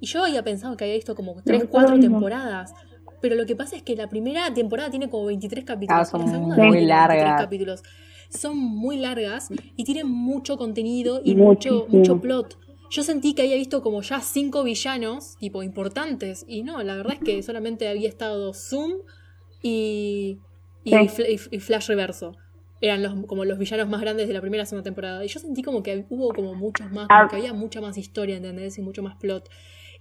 [0.00, 2.16] Y yo había pensado que había visto como 3, fue 4 lo mismo.
[2.16, 2.74] temporadas.
[3.22, 6.00] Pero lo que pasa es que la primera temporada tiene como 23 capítulos.
[6.00, 6.88] Ah, son y la segunda muy no tiene 23
[7.18, 7.40] largas.
[7.42, 7.82] capítulos.
[8.28, 11.86] Son muy largas y tienen mucho contenido y Muchísimo.
[11.86, 12.58] mucho, mucho plot.
[12.94, 16.44] Yo sentí que había visto como ya cinco villanos, tipo, importantes.
[16.46, 18.92] Y no, la verdad es que solamente había estado Zoom
[19.62, 20.38] y,
[20.84, 20.96] y, Sí.
[20.96, 22.36] Fl- y- y Flash Reverso.
[22.80, 25.24] Eran los, como los villanos más grandes de la primera y segunda temporada.
[25.24, 27.28] Y yo sentí como que hubo como muchos más, como Ah.
[27.28, 28.76] que había mucha más historia, ¿entendés?
[28.78, 29.48] Y mucho más plot.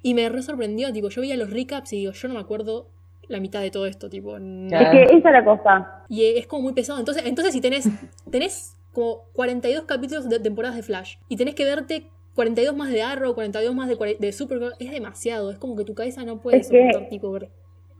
[0.02, 2.90] Y me re sorprendió, tipo, yo veía los recaps y digo, yo no me acuerdo
[3.30, 4.38] la mitad de todo esto, tipo.
[4.38, 4.78] no.
[4.78, 6.04] Es que esa es la cosa.
[6.10, 7.00] Y es como muy pesado.
[7.00, 7.88] Entonces, entonces si tenés,
[8.30, 13.04] tenés como 42 capítulos de temporadas de Flash y tenés que verte 42 más de
[13.04, 15.52] Arrow, 42 más de, de Supergirl, es demasiado.
[15.52, 17.50] Es como que tu cabeza no puede Es que- soportar, tipo, ver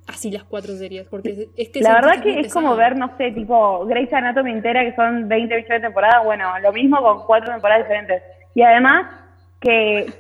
[0.08, 1.08] así las cuatro series.
[1.08, 4.52] Porque es, es que La verdad que es como ver, no sé, tipo Grey's Anatomy
[4.52, 6.24] entera, que son 20 millones de temporadas.
[6.26, 8.24] Bueno, lo mismo con cuatro temporadas diferentes.
[8.56, 9.06] Y además
[9.60, 10.12] que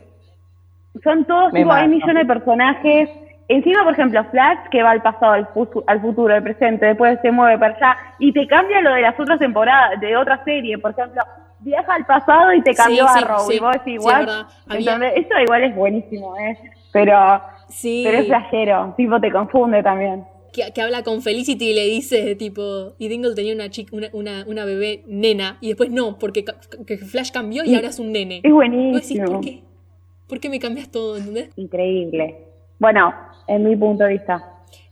[1.03, 3.09] son todos, Me tipo, hay millones de personajes.
[3.47, 7.19] Encima, por ejemplo, Flash, que va al pasado, al, fu- al futuro, al presente, después
[7.21, 10.77] se mueve para allá, y te cambia lo de las otras temporadas, de otra serie.
[10.77, 11.21] Por ejemplo,
[11.59, 13.55] viaja al pasado y te cambió Sí, sí, Arrow, sí,
[13.91, 14.45] y vos verdad.
[14.67, 15.09] Había-.
[15.09, 16.57] Eso igual es buenísimo, ¿eh?
[16.93, 18.03] Pero, Sí.
[18.05, 20.25] pero es flashero, tipo, te confunde también.
[20.53, 24.07] que, que habla con Felicity y le dice, tipo, y Dingle tenía una chica, una,
[24.13, 26.45] una, una bebé nena, y después no, porque
[26.85, 28.39] que Flash cambió y Y- ahora es un nene.
[28.43, 29.25] Es vos decís, buenísimo.
[29.25, 29.63] ¿por qué?
[30.29, 31.17] ¿Por qué me cambias todo?
[31.17, 31.49] ¿Entendés?
[31.57, 32.37] Increíble.
[32.83, 33.13] Bueno,
[33.47, 34.43] en mi punto de vista.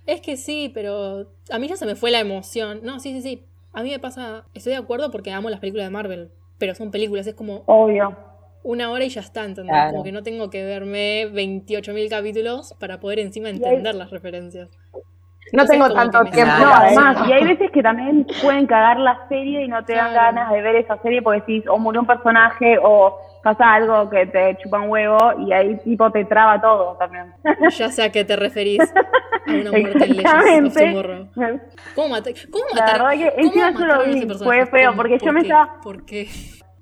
[0.05, 2.79] Es que sí, pero a mí ya se me fue la emoción.
[2.83, 3.45] No, sí, sí, sí.
[3.73, 6.89] A mí me pasa, estoy de acuerdo porque amo las películas de Marvel, pero son
[6.89, 8.15] películas, es como Obvio.
[8.63, 9.73] una hora y ya está, ¿entendés?
[9.73, 9.91] Claro.
[9.91, 14.69] Como que no tengo que verme 28.000 capítulos para poder encima hay- entender las referencias.
[15.53, 16.53] No Entonces, tengo tanto tiempo.
[16.59, 20.13] No, además, y hay veces que también pueden cagar la serie y no te dan
[20.13, 24.27] ganas de ver esa serie porque decís, o murió un personaje o pasa algo que
[24.27, 27.33] te chupa un huevo y ahí tipo te traba todo también.
[27.77, 28.79] Ya sé a qué te referís.
[28.81, 30.93] A una muerte Exactamente.
[31.95, 33.07] ¿Cómo, mata- cómo La mataron?
[33.09, 36.05] verdad que cómo encima yo lo vi, fue feo, porque yo ¿Por me estaba- ¿Por
[36.05, 36.27] qué?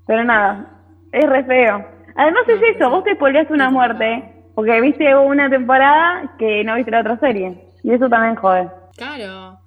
[0.06, 0.66] Pero nada,
[1.12, 1.84] es re feo.
[2.14, 6.90] Además es eso, vos te spoileaste una muerte porque viste una temporada que no viste
[6.92, 7.66] la otra serie.
[7.82, 8.70] Y eso también jode.
[8.96, 9.58] Claro.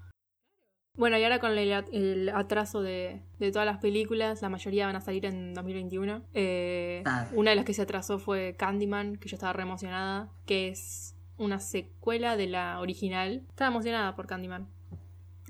[0.95, 4.95] Bueno, y ahora con el, el atraso de, de todas las películas, la mayoría van
[4.95, 6.21] a salir en 2021.
[6.35, 7.29] Eh, Claro.
[7.33, 11.15] una de las que se atrasó fue Candyman, que yo estaba re emocionada, que es
[11.37, 13.41] una secuela de la original.
[13.49, 14.67] Estaba emocionada por Candyman.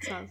[0.02, 0.26] Sad.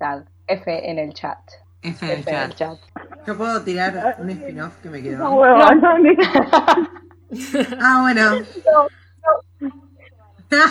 [0.00, 0.24] Sad.
[0.48, 1.38] F en el chat.
[1.82, 2.78] F en el F en el chat.
[3.24, 5.30] Yo puedo tirar un spin-off que me No, quedó.
[5.30, 6.16] huevo, no, ni-
[7.80, 8.44] Ah, bueno.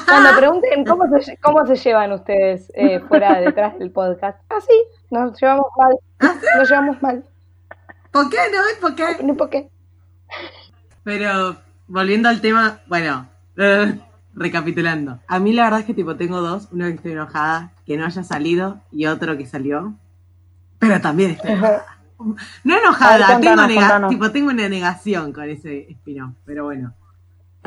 [0.05, 4.39] Cuando pregunten cómo se, cómo se llevan ustedes eh, fuera detrás del podcast.
[4.49, 4.73] Ah, sí,
[5.11, 5.97] nos llevamos mal.
[6.57, 7.23] Nos llevamos mal.
[8.11, 8.59] ¿Por qué no?
[8.81, 9.23] ¿Por qué?
[9.23, 9.69] No por qué.
[11.03, 11.57] Pero
[11.87, 13.99] volviendo al tema, bueno, eh,
[14.33, 15.19] recapitulando.
[15.27, 18.05] A mí la verdad es que tipo tengo dos, uno que estoy enojada que no
[18.05, 19.93] haya salido y otro que salió.
[20.79, 21.85] Pero también estoy enojada.
[22.63, 24.09] No enojada, tengo, contanos, nega- contanos.
[24.09, 26.93] tipo, tengo una negación con ese spin-off, pero bueno.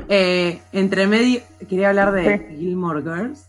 [0.08, 2.56] Eh, entre medio, quería hablar de Sí.
[2.56, 3.48] Gilmore Girls.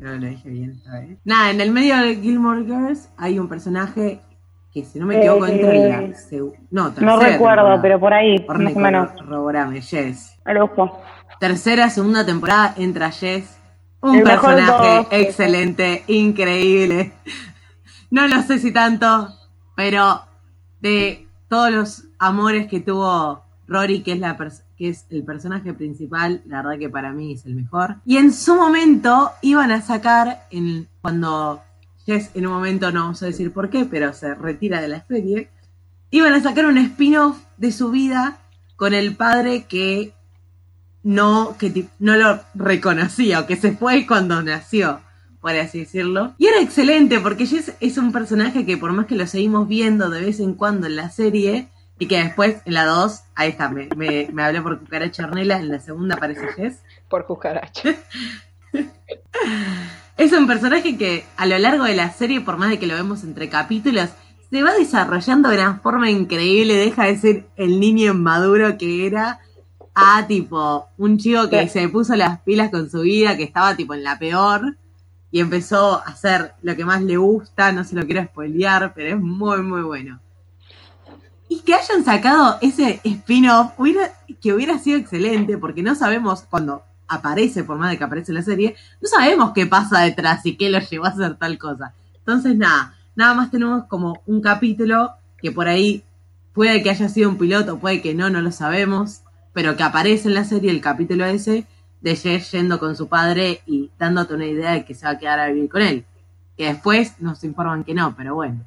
[0.00, 1.18] Creo lo dije bien esta vez.
[1.24, 4.20] Nada, en el medio de Gilmore Girls hay un personaje
[4.72, 7.82] que, si no me equivoco, Eh, entra en la seg- No, no tercera recuerdo, temporada.
[7.82, 9.10] pero por ahí, Orne, más o menos.
[9.12, 10.38] corroborame, Jess.
[10.44, 11.00] Al ojo.
[11.40, 13.58] Tercera, segunda temporada entra Jess.
[14.00, 17.12] Un El personaje excelente, increíble.
[18.10, 19.28] No lo sé si tanto,
[19.74, 20.20] pero
[20.80, 25.72] de todos los amores que tuvo Rory, que es, la pers- que es el personaje
[25.72, 27.96] principal, la verdad que para mí es el mejor.
[28.04, 31.62] Y en su momento iban a sacar, en, cuando
[32.04, 35.04] Jess en un momento, no vamos a decir por qué, pero se retira de la
[35.06, 35.50] serie,
[36.10, 38.38] iban a sacar un spin-off de su vida
[38.76, 40.12] con el padre que
[41.02, 45.00] no, que no lo reconocía o que se fue cuando nació,
[45.40, 46.34] por así decirlo.
[46.36, 50.10] Y era excelente porque Jess es un personaje que por más que lo seguimos viendo
[50.10, 51.68] de vez en cuando en la serie,
[51.98, 55.56] y que después en la 2, ahí está, me, me, me hablé por Cucaracha Ornella,
[55.58, 56.82] en la segunda aparece Jess.
[57.08, 57.94] Por cucaracha.
[60.16, 62.94] Es un personaje que a lo largo de la serie, por más de que lo
[62.94, 64.08] vemos entre capítulos,
[64.50, 69.40] se va desarrollando de una forma increíble, deja de ser el niño inmaduro que era
[69.94, 71.80] a tipo un chico que Sí.
[71.80, 74.76] se puso las pilas con su vida, que estaba tipo en la peor
[75.30, 79.16] y empezó a hacer lo que más le gusta, no se lo quiero spoilear, pero
[79.16, 80.20] es muy muy bueno.
[81.48, 83.72] Y que hayan sacado ese spin-off
[84.40, 88.42] que hubiera sido excelente, porque no sabemos cuando aparece, por más de que aparece la
[88.42, 91.94] serie, no sabemos qué pasa detrás y qué lo llevó a hacer tal cosa.
[92.18, 96.02] Entonces, nada, nada más tenemos como un capítulo que por ahí
[96.52, 99.20] puede que haya sido un piloto, puede que no, no lo sabemos,
[99.52, 101.64] pero que aparece en la serie el capítulo ese
[102.00, 105.18] de Jess yendo con su padre y dándote una idea de que se va a
[105.18, 106.04] quedar a vivir con él.
[106.56, 108.64] Que después nos informan que no, pero bueno,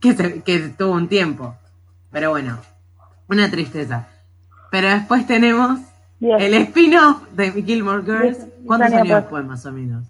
[0.00, 1.56] que, se- que tuvo un tiempo.
[2.10, 2.58] Pero bueno,
[3.28, 4.06] una tristeza.
[4.70, 5.80] Pero después tenemos
[6.20, 8.38] el spin-off de Gilmore Girls.
[8.38, 10.04] Diez- ¿Cuántos diez años años después, más o menos?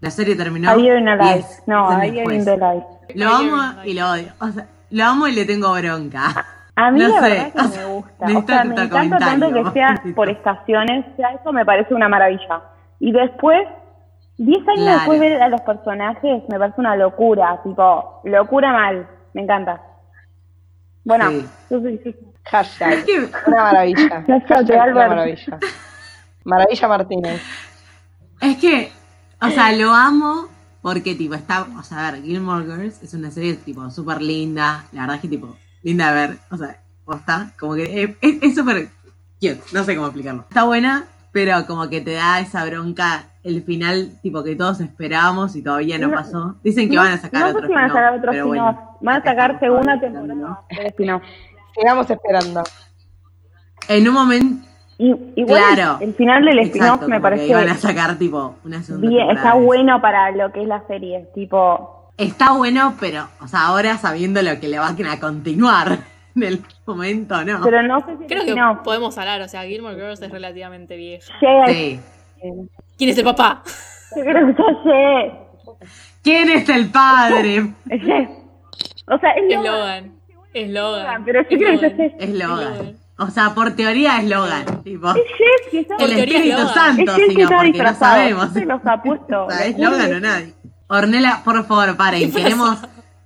[0.00, 0.70] La serie terminó.
[0.70, 1.48] A Year in a Life.
[1.66, 2.86] No, a Year in the Life.
[3.14, 4.32] Lo amo y lo odio.
[4.40, 6.46] O sea, lo amo y le tengo bronca.
[6.76, 8.24] A mí No la sé, verdad que o me sea, gusta.
[8.24, 12.62] O sea, me encanta tanto que sea por estaciones, ya eso me parece una maravilla.
[13.00, 13.66] Y después,
[14.38, 14.98] 10 años Claro.
[14.98, 19.80] después ver a los personajes me parece una locura, tipo, locura mal, me encanta.
[21.08, 21.46] Bueno, Sí.
[21.70, 22.14] yo soy- sí.
[22.44, 22.92] Hashtag.
[22.92, 24.24] Es que- Una maravilla.
[24.48, 25.58] Hashtag una maravilla.
[26.44, 27.42] Maravilla Martínez.
[28.40, 28.92] Es que,
[29.40, 30.48] o sea, lo amo
[30.82, 34.84] porque, tipo, está, o sea, a ver, Gilmore Girls es una serie, tipo, súper linda,
[34.92, 36.78] la verdad es que, tipo, linda de ver, o sea,
[37.16, 38.90] está como que es súper
[39.40, 40.44] cute, no sé cómo explicarlo.
[40.48, 41.06] Está buena,
[41.46, 45.96] pero como que te da esa bronca el final, tipo, que todos esperábamos y todavía
[45.98, 46.56] no No- pasó.
[46.64, 48.44] Dicen que no, van a sacar no otro sé si van a sacar otro pero
[48.46, 48.74] spin-off.
[48.74, 51.22] bueno, Van a sacar segunda temporada del spin-off.
[51.76, 52.62] Sigamos esperando.
[53.88, 54.64] En un momento,
[55.00, 55.98] Y, igual Claro.
[56.00, 59.64] el final del spin-off me parece iban a sacar, tipo, una segunda bien, temporada está
[59.64, 64.42] bueno para lo que es la serie, tipo, Está bueno, pero, o sea, ahora sabiendo
[64.42, 65.98] lo que le van a continuar
[66.34, 66.64] en el
[66.94, 67.60] momento, ¿no?
[67.62, 68.82] pero no sé si Creo que no.
[68.82, 71.32] podemos hablar, o sea, Gilmore Girls es relativamente vieja.
[71.68, 72.00] Sí.
[72.96, 73.62] ¿Quién es el papá?
[74.16, 75.32] Yo creo que ya llegué.
[76.22, 77.72] ¿Quién es el padre?
[79.10, 80.12] O sea, es Logan, Logan.
[80.52, 81.24] Es Logan.
[81.24, 82.14] pero yo Es creo que ya sé.
[82.18, 82.96] Es Logan.
[83.16, 84.82] O sea, por teoría es Logan.
[84.84, 86.68] Tipo, Es Jess que está el es Espíritu.
[86.68, 88.52] Santo, Es sino porque no sabemos.
[88.52, 89.46] Se los ha puesto.
[89.46, 90.54] O sea, ¿Es Lo juro Logan o nadie?
[90.88, 92.30] Ornela, por favor, paren.
[92.30, 92.78] Queremos,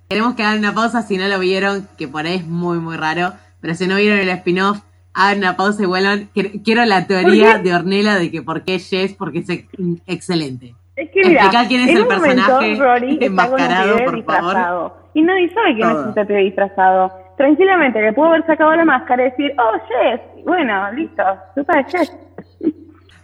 [0.07, 2.95] queremos que hagan una pausa si no lo vieron, que por ahí es muy, muy
[2.95, 3.33] raro.
[3.63, 4.81] Pero si no vieron el spin-off,
[5.13, 6.29] hagan una pausa y vuelvan.
[6.35, 9.69] Qu- Quiero la teoría de Ornela de que por qué Jess, porque es ex-
[10.05, 10.75] excelente.
[10.97, 13.59] Es que mira, Explica quién es en el un momento personaje Rory está con un
[13.61, 14.97] enmascarado, por disfrazado.
[15.13, 16.01] Y nadie sabe quién Todo.
[16.01, 17.11] es este pibe disfrazado.
[17.37, 20.21] Tranquilamente le pudo haber sacado la máscara y decir, oh, Jess.
[20.45, 21.23] Bueno, listo.
[21.55, 22.13] Tú sabes, Jess.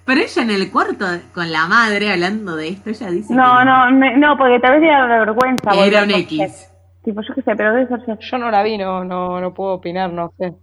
[0.06, 3.66] Pero ella en el cuarto con la madre hablando de esto, ella dice No, que
[3.66, 5.72] no, me- no, porque tal vez le da vergüenza.
[5.86, 6.69] era un X.
[7.14, 8.18] Yo qué sé, pero debe ser.
[8.20, 10.54] Yo no la vi, no, no, no puedo opinar, no sé.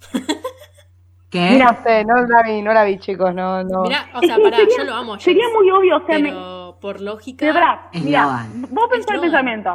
[1.30, 1.50] ¿Qué?
[1.52, 3.82] Mira, No sé, no la vi, no la vi, chicos, no, no.
[3.82, 5.14] Mirá, o sea, pará, sería- yo lo amo.
[5.14, 7.38] a Sería Jess, muy obvio, o sea, me, Pero por lógica.
[7.40, 9.74] Pero pará, Es mira, vos pensás el pensamiento.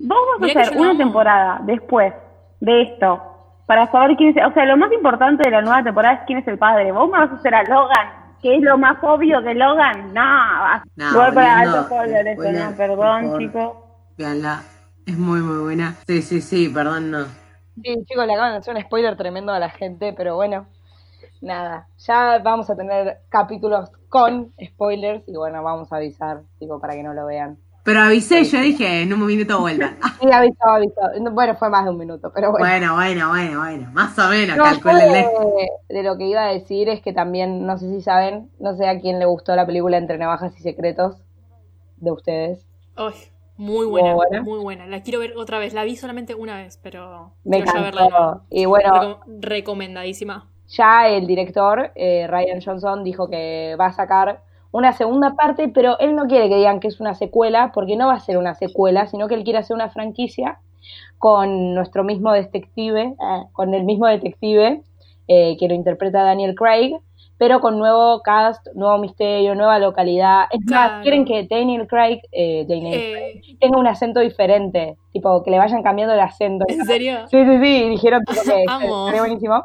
[0.00, 2.12] Vos vas Mirá a hacer yo una temporada después
[2.60, 3.22] de esto
[3.66, 4.44] para saber quién es.
[4.46, 6.90] O sea, lo más importante de la nueva temporada es quién es el padre.
[6.90, 8.08] Vos me vas a hacer a Logan,
[8.42, 10.12] que es lo más obvio que Logan.
[10.14, 13.72] No, No, igual para volviendo alto a eso, no, perdón, chicos.
[14.16, 14.62] Veanla.
[15.06, 15.96] Es muy, muy buena.
[16.06, 17.24] Sí, sí, sí, perdón, no.
[17.82, 20.66] Sí, chicos, le acaban de hacer un spoiler tremendo a la gente, pero bueno,
[21.40, 21.88] nada.
[21.98, 27.02] Ya vamos a tener capítulos con spoilers y bueno, vamos a avisar, tipo, para que
[27.02, 27.58] no lo vean.
[27.84, 29.96] Pero avisé, yo dije, en un minuto vuelvan.
[30.02, 30.78] Ah, Sí, avisado.
[31.20, 32.66] No, Bueno, fue más de un minuto, pero bueno.
[32.66, 33.90] bueno, bueno, bueno, bueno.
[33.92, 35.24] Más o menos, No, yo calcúlenle.
[35.88, 38.76] de, de lo que iba a decir es que también, no sé si saben, no
[38.76, 41.16] sé a quién le gustó la película Entre Navajas y Secretos
[41.96, 42.66] de ustedes.
[42.96, 43.14] Ay,
[43.56, 44.42] muy buena, Muy buena.
[44.42, 44.86] muy buena.
[44.86, 45.72] La quiero ver otra vez.
[45.74, 48.42] La vi solamente una vez, pero Me quiero verla nuevo.
[48.50, 50.48] Y bueno, Recom- recomendadísima.
[50.68, 54.42] ya el director, eh, Ryan Johnson, dijo que va a sacar
[54.72, 58.06] una segunda parte, pero él no quiere que digan que es una secuela, porque no
[58.06, 60.58] va a ser una secuela, sino que él quiere hacer una franquicia
[61.18, 64.82] con nuestro mismo detective, eh, con el mismo detective
[65.28, 66.96] eh, que lo interpreta Daniel Craig,
[67.38, 70.44] pero con nuevo cast, nuevo misterio, nueva localidad.
[70.50, 75.50] Es más, quieren que Daniel Craig, eh, Daniel Eh, tenga un acento diferente, tipo que
[75.50, 76.66] le vayan cambiando el acento.
[76.68, 77.26] ¿En serio?
[77.28, 79.64] Sí, sí, sí, dijeron tipo, que estaría buenísimo.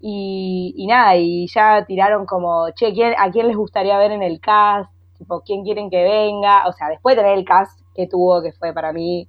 [0.00, 4.22] Y, y nada, y ya tiraron como, che, ¿quién- ¿a quién les gustaría ver en
[4.22, 4.90] el cast?
[5.18, 6.66] Tipo, ¿quién quieren que venga?
[6.66, 9.28] O sea, después de tener el cast que tuvo, que fue para mí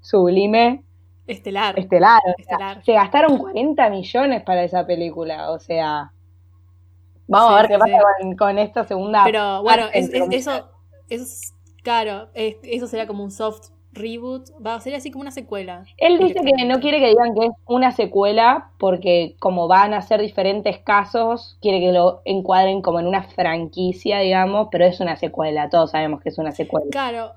[0.00, 0.84] sublime,
[1.26, 1.78] Estelar.
[1.78, 2.20] estelar.
[2.24, 2.84] o sea, Estelar.
[2.84, 6.10] se gastaron 40 millones para esa película, o sea...
[7.28, 8.22] Vamos Sí, a ver sí, qué pasa sí.
[8.24, 10.46] con, con esta segunda Pero bueno, parte, es- entre es- comillas.
[10.48, 10.70] eso,
[11.08, 11.54] eso es
[11.84, 12.28] claro.
[12.34, 14.50] es- eso sería como un soft reboot.
[14.64, 15.84] Va, sería así como una secuela.
[15.96, 20.02] Él dice que no quiere que digan que es una secuela porque como van a
[20.02, 25.16] ser diferentes casos, quiere que lo encuadren como en una franquicia, digamos, pero es una
[25.16, 26.86] secuela, todos sabemos que es una secuela.
[26.90, 27.32] Claro.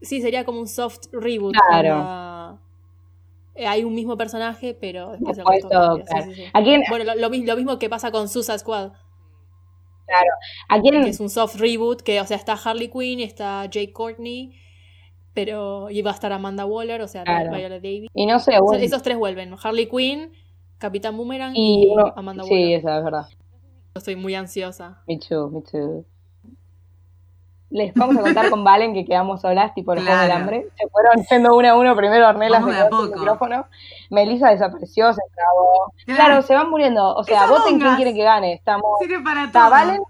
[0.00, 1.54] Sí, sería como un soft reboot.
[1.68, 2.58] Claro.
[3.54, 6.24] eh, hay un mismo personaje, pero después resto todo, sí, claro.
[6.26, 6.44] sí, sí.
[6.52, 8.92] ¿A quién, Bueno, lo, lo mi- lo mismo que pasa con Suicide Squad,
[10.68, 13.92] a quién, que es un soft reboot, que o sea, está Harley Quinn, está Jake
[13.92, 14.52] Courtney,
[15.44, 17.52] pero iba a estar Amanda Waller, o sea, Claro.
[17.52, 18.10] Viola Davis.
[18.12, 20.32] y no sé, O sea, bueno, esos tres vuelven, Harley Quinn,
[20.78, 22.78] Capitán Boomerang y, y Amanda sí, Waller.
[22.80, 23.26] esa es verdad.
[23.30, 25.00] Yo estoy muy ansiosa.
[25.06, 26.04] Me too, me too.
[27.70, 30.40] Les vamos a contar con Valen que quedamos solas, tipo los juegos del Claro.
[30.42, 30.66] hambre.
[30.76, 33.66] Se fueron yendo uno a uno, primero Ornella Vamos se quedó sin micrófono,
[34.10, 35.92] Melissa desapareció, se trabó.
[36.04, 36.16] Claro.
[36.24, 37.14] Claro, se van muriendo.
[37.14, 38.54] O sea, voten quién quiere que gane.
[38.54, 39.70] Estamos Sirve para Está todo.
[39.70, 40.02] Valen,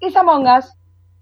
[0.00, 0.72] es Among Us.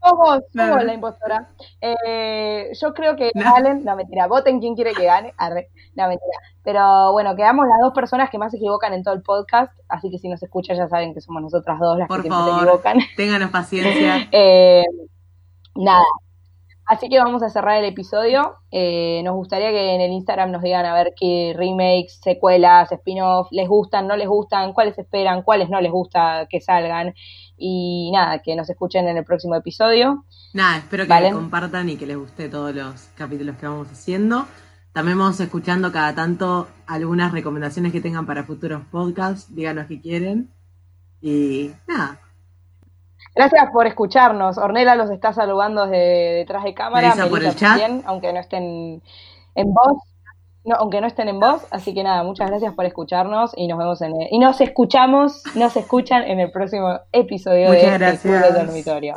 [0.02, 1.48] Somos, somos la impostora.
[1.80, 3.54] Eh, yo creo que No.
[3.56, 5.34] Allen, no mentira, voten quién quiere que gane.
[5.36, 6.38] Arre, no mentira.
[6.62, 10.10] Pero bueno, quedamos las dos personas que más se equivocan en todo el podcast, así
[10.10, 12.48] que si nos escuchan ya saben que somos nosotras dos las Por que siempre se
[12.50, 12.64] favor.
[12.64, 12.98] equivocan.
[13.16, 14.28] Ténganos paciencia.
[14.32, 14.84] Eh,
[15.74, 16.04] nada.
[16.88, 18.56] Así que vamos a cerrar el episodio.
[18.70, 23.48] Eh, nos gustaría que en el Instagram nos digan a ver qué remakes, secuelas, spin-off
[23.50, 27.12] les gustan, no les gustan, cuáles esperan, cuáles no les gusta que salgan.
[27.58, 30.24] Y nada, que nos escuchen en el próximo episodio.
[30.54, 31.30] Nada, espero que Vale.
[31.30, 34.46] compartan y que les guste todos los capítulos que vamos haciendo.
[34.94, 39.54] También vamos escuchando cada tanto algunas recomendaciones que tengan para futuros podcasts.
[39.54, 40.50] Díganos qué quieren.
[41.20, 42.18] Y nada,
[43.38, 44.58] Gracias por escucharnos.
[44.58, 47.08] Ornella los está saludando desde detrás de cámara.
[47.14, 47.80] Melissa por el chat.
[48.04, 49.00] aunque no estén
[49.54, 50.02] en voz.
[50.64, 53.78] No, aunque no estén en voz, así que nada, muchas gracias por escucharnos y nos
[53.78, 57.98] vemos en el- y nos escuchamos, nos escuchan en el próximo episodio Muchas de El
[57.98, 58.20] gracias.
[58.22, 59.14] Club del Dormitorio.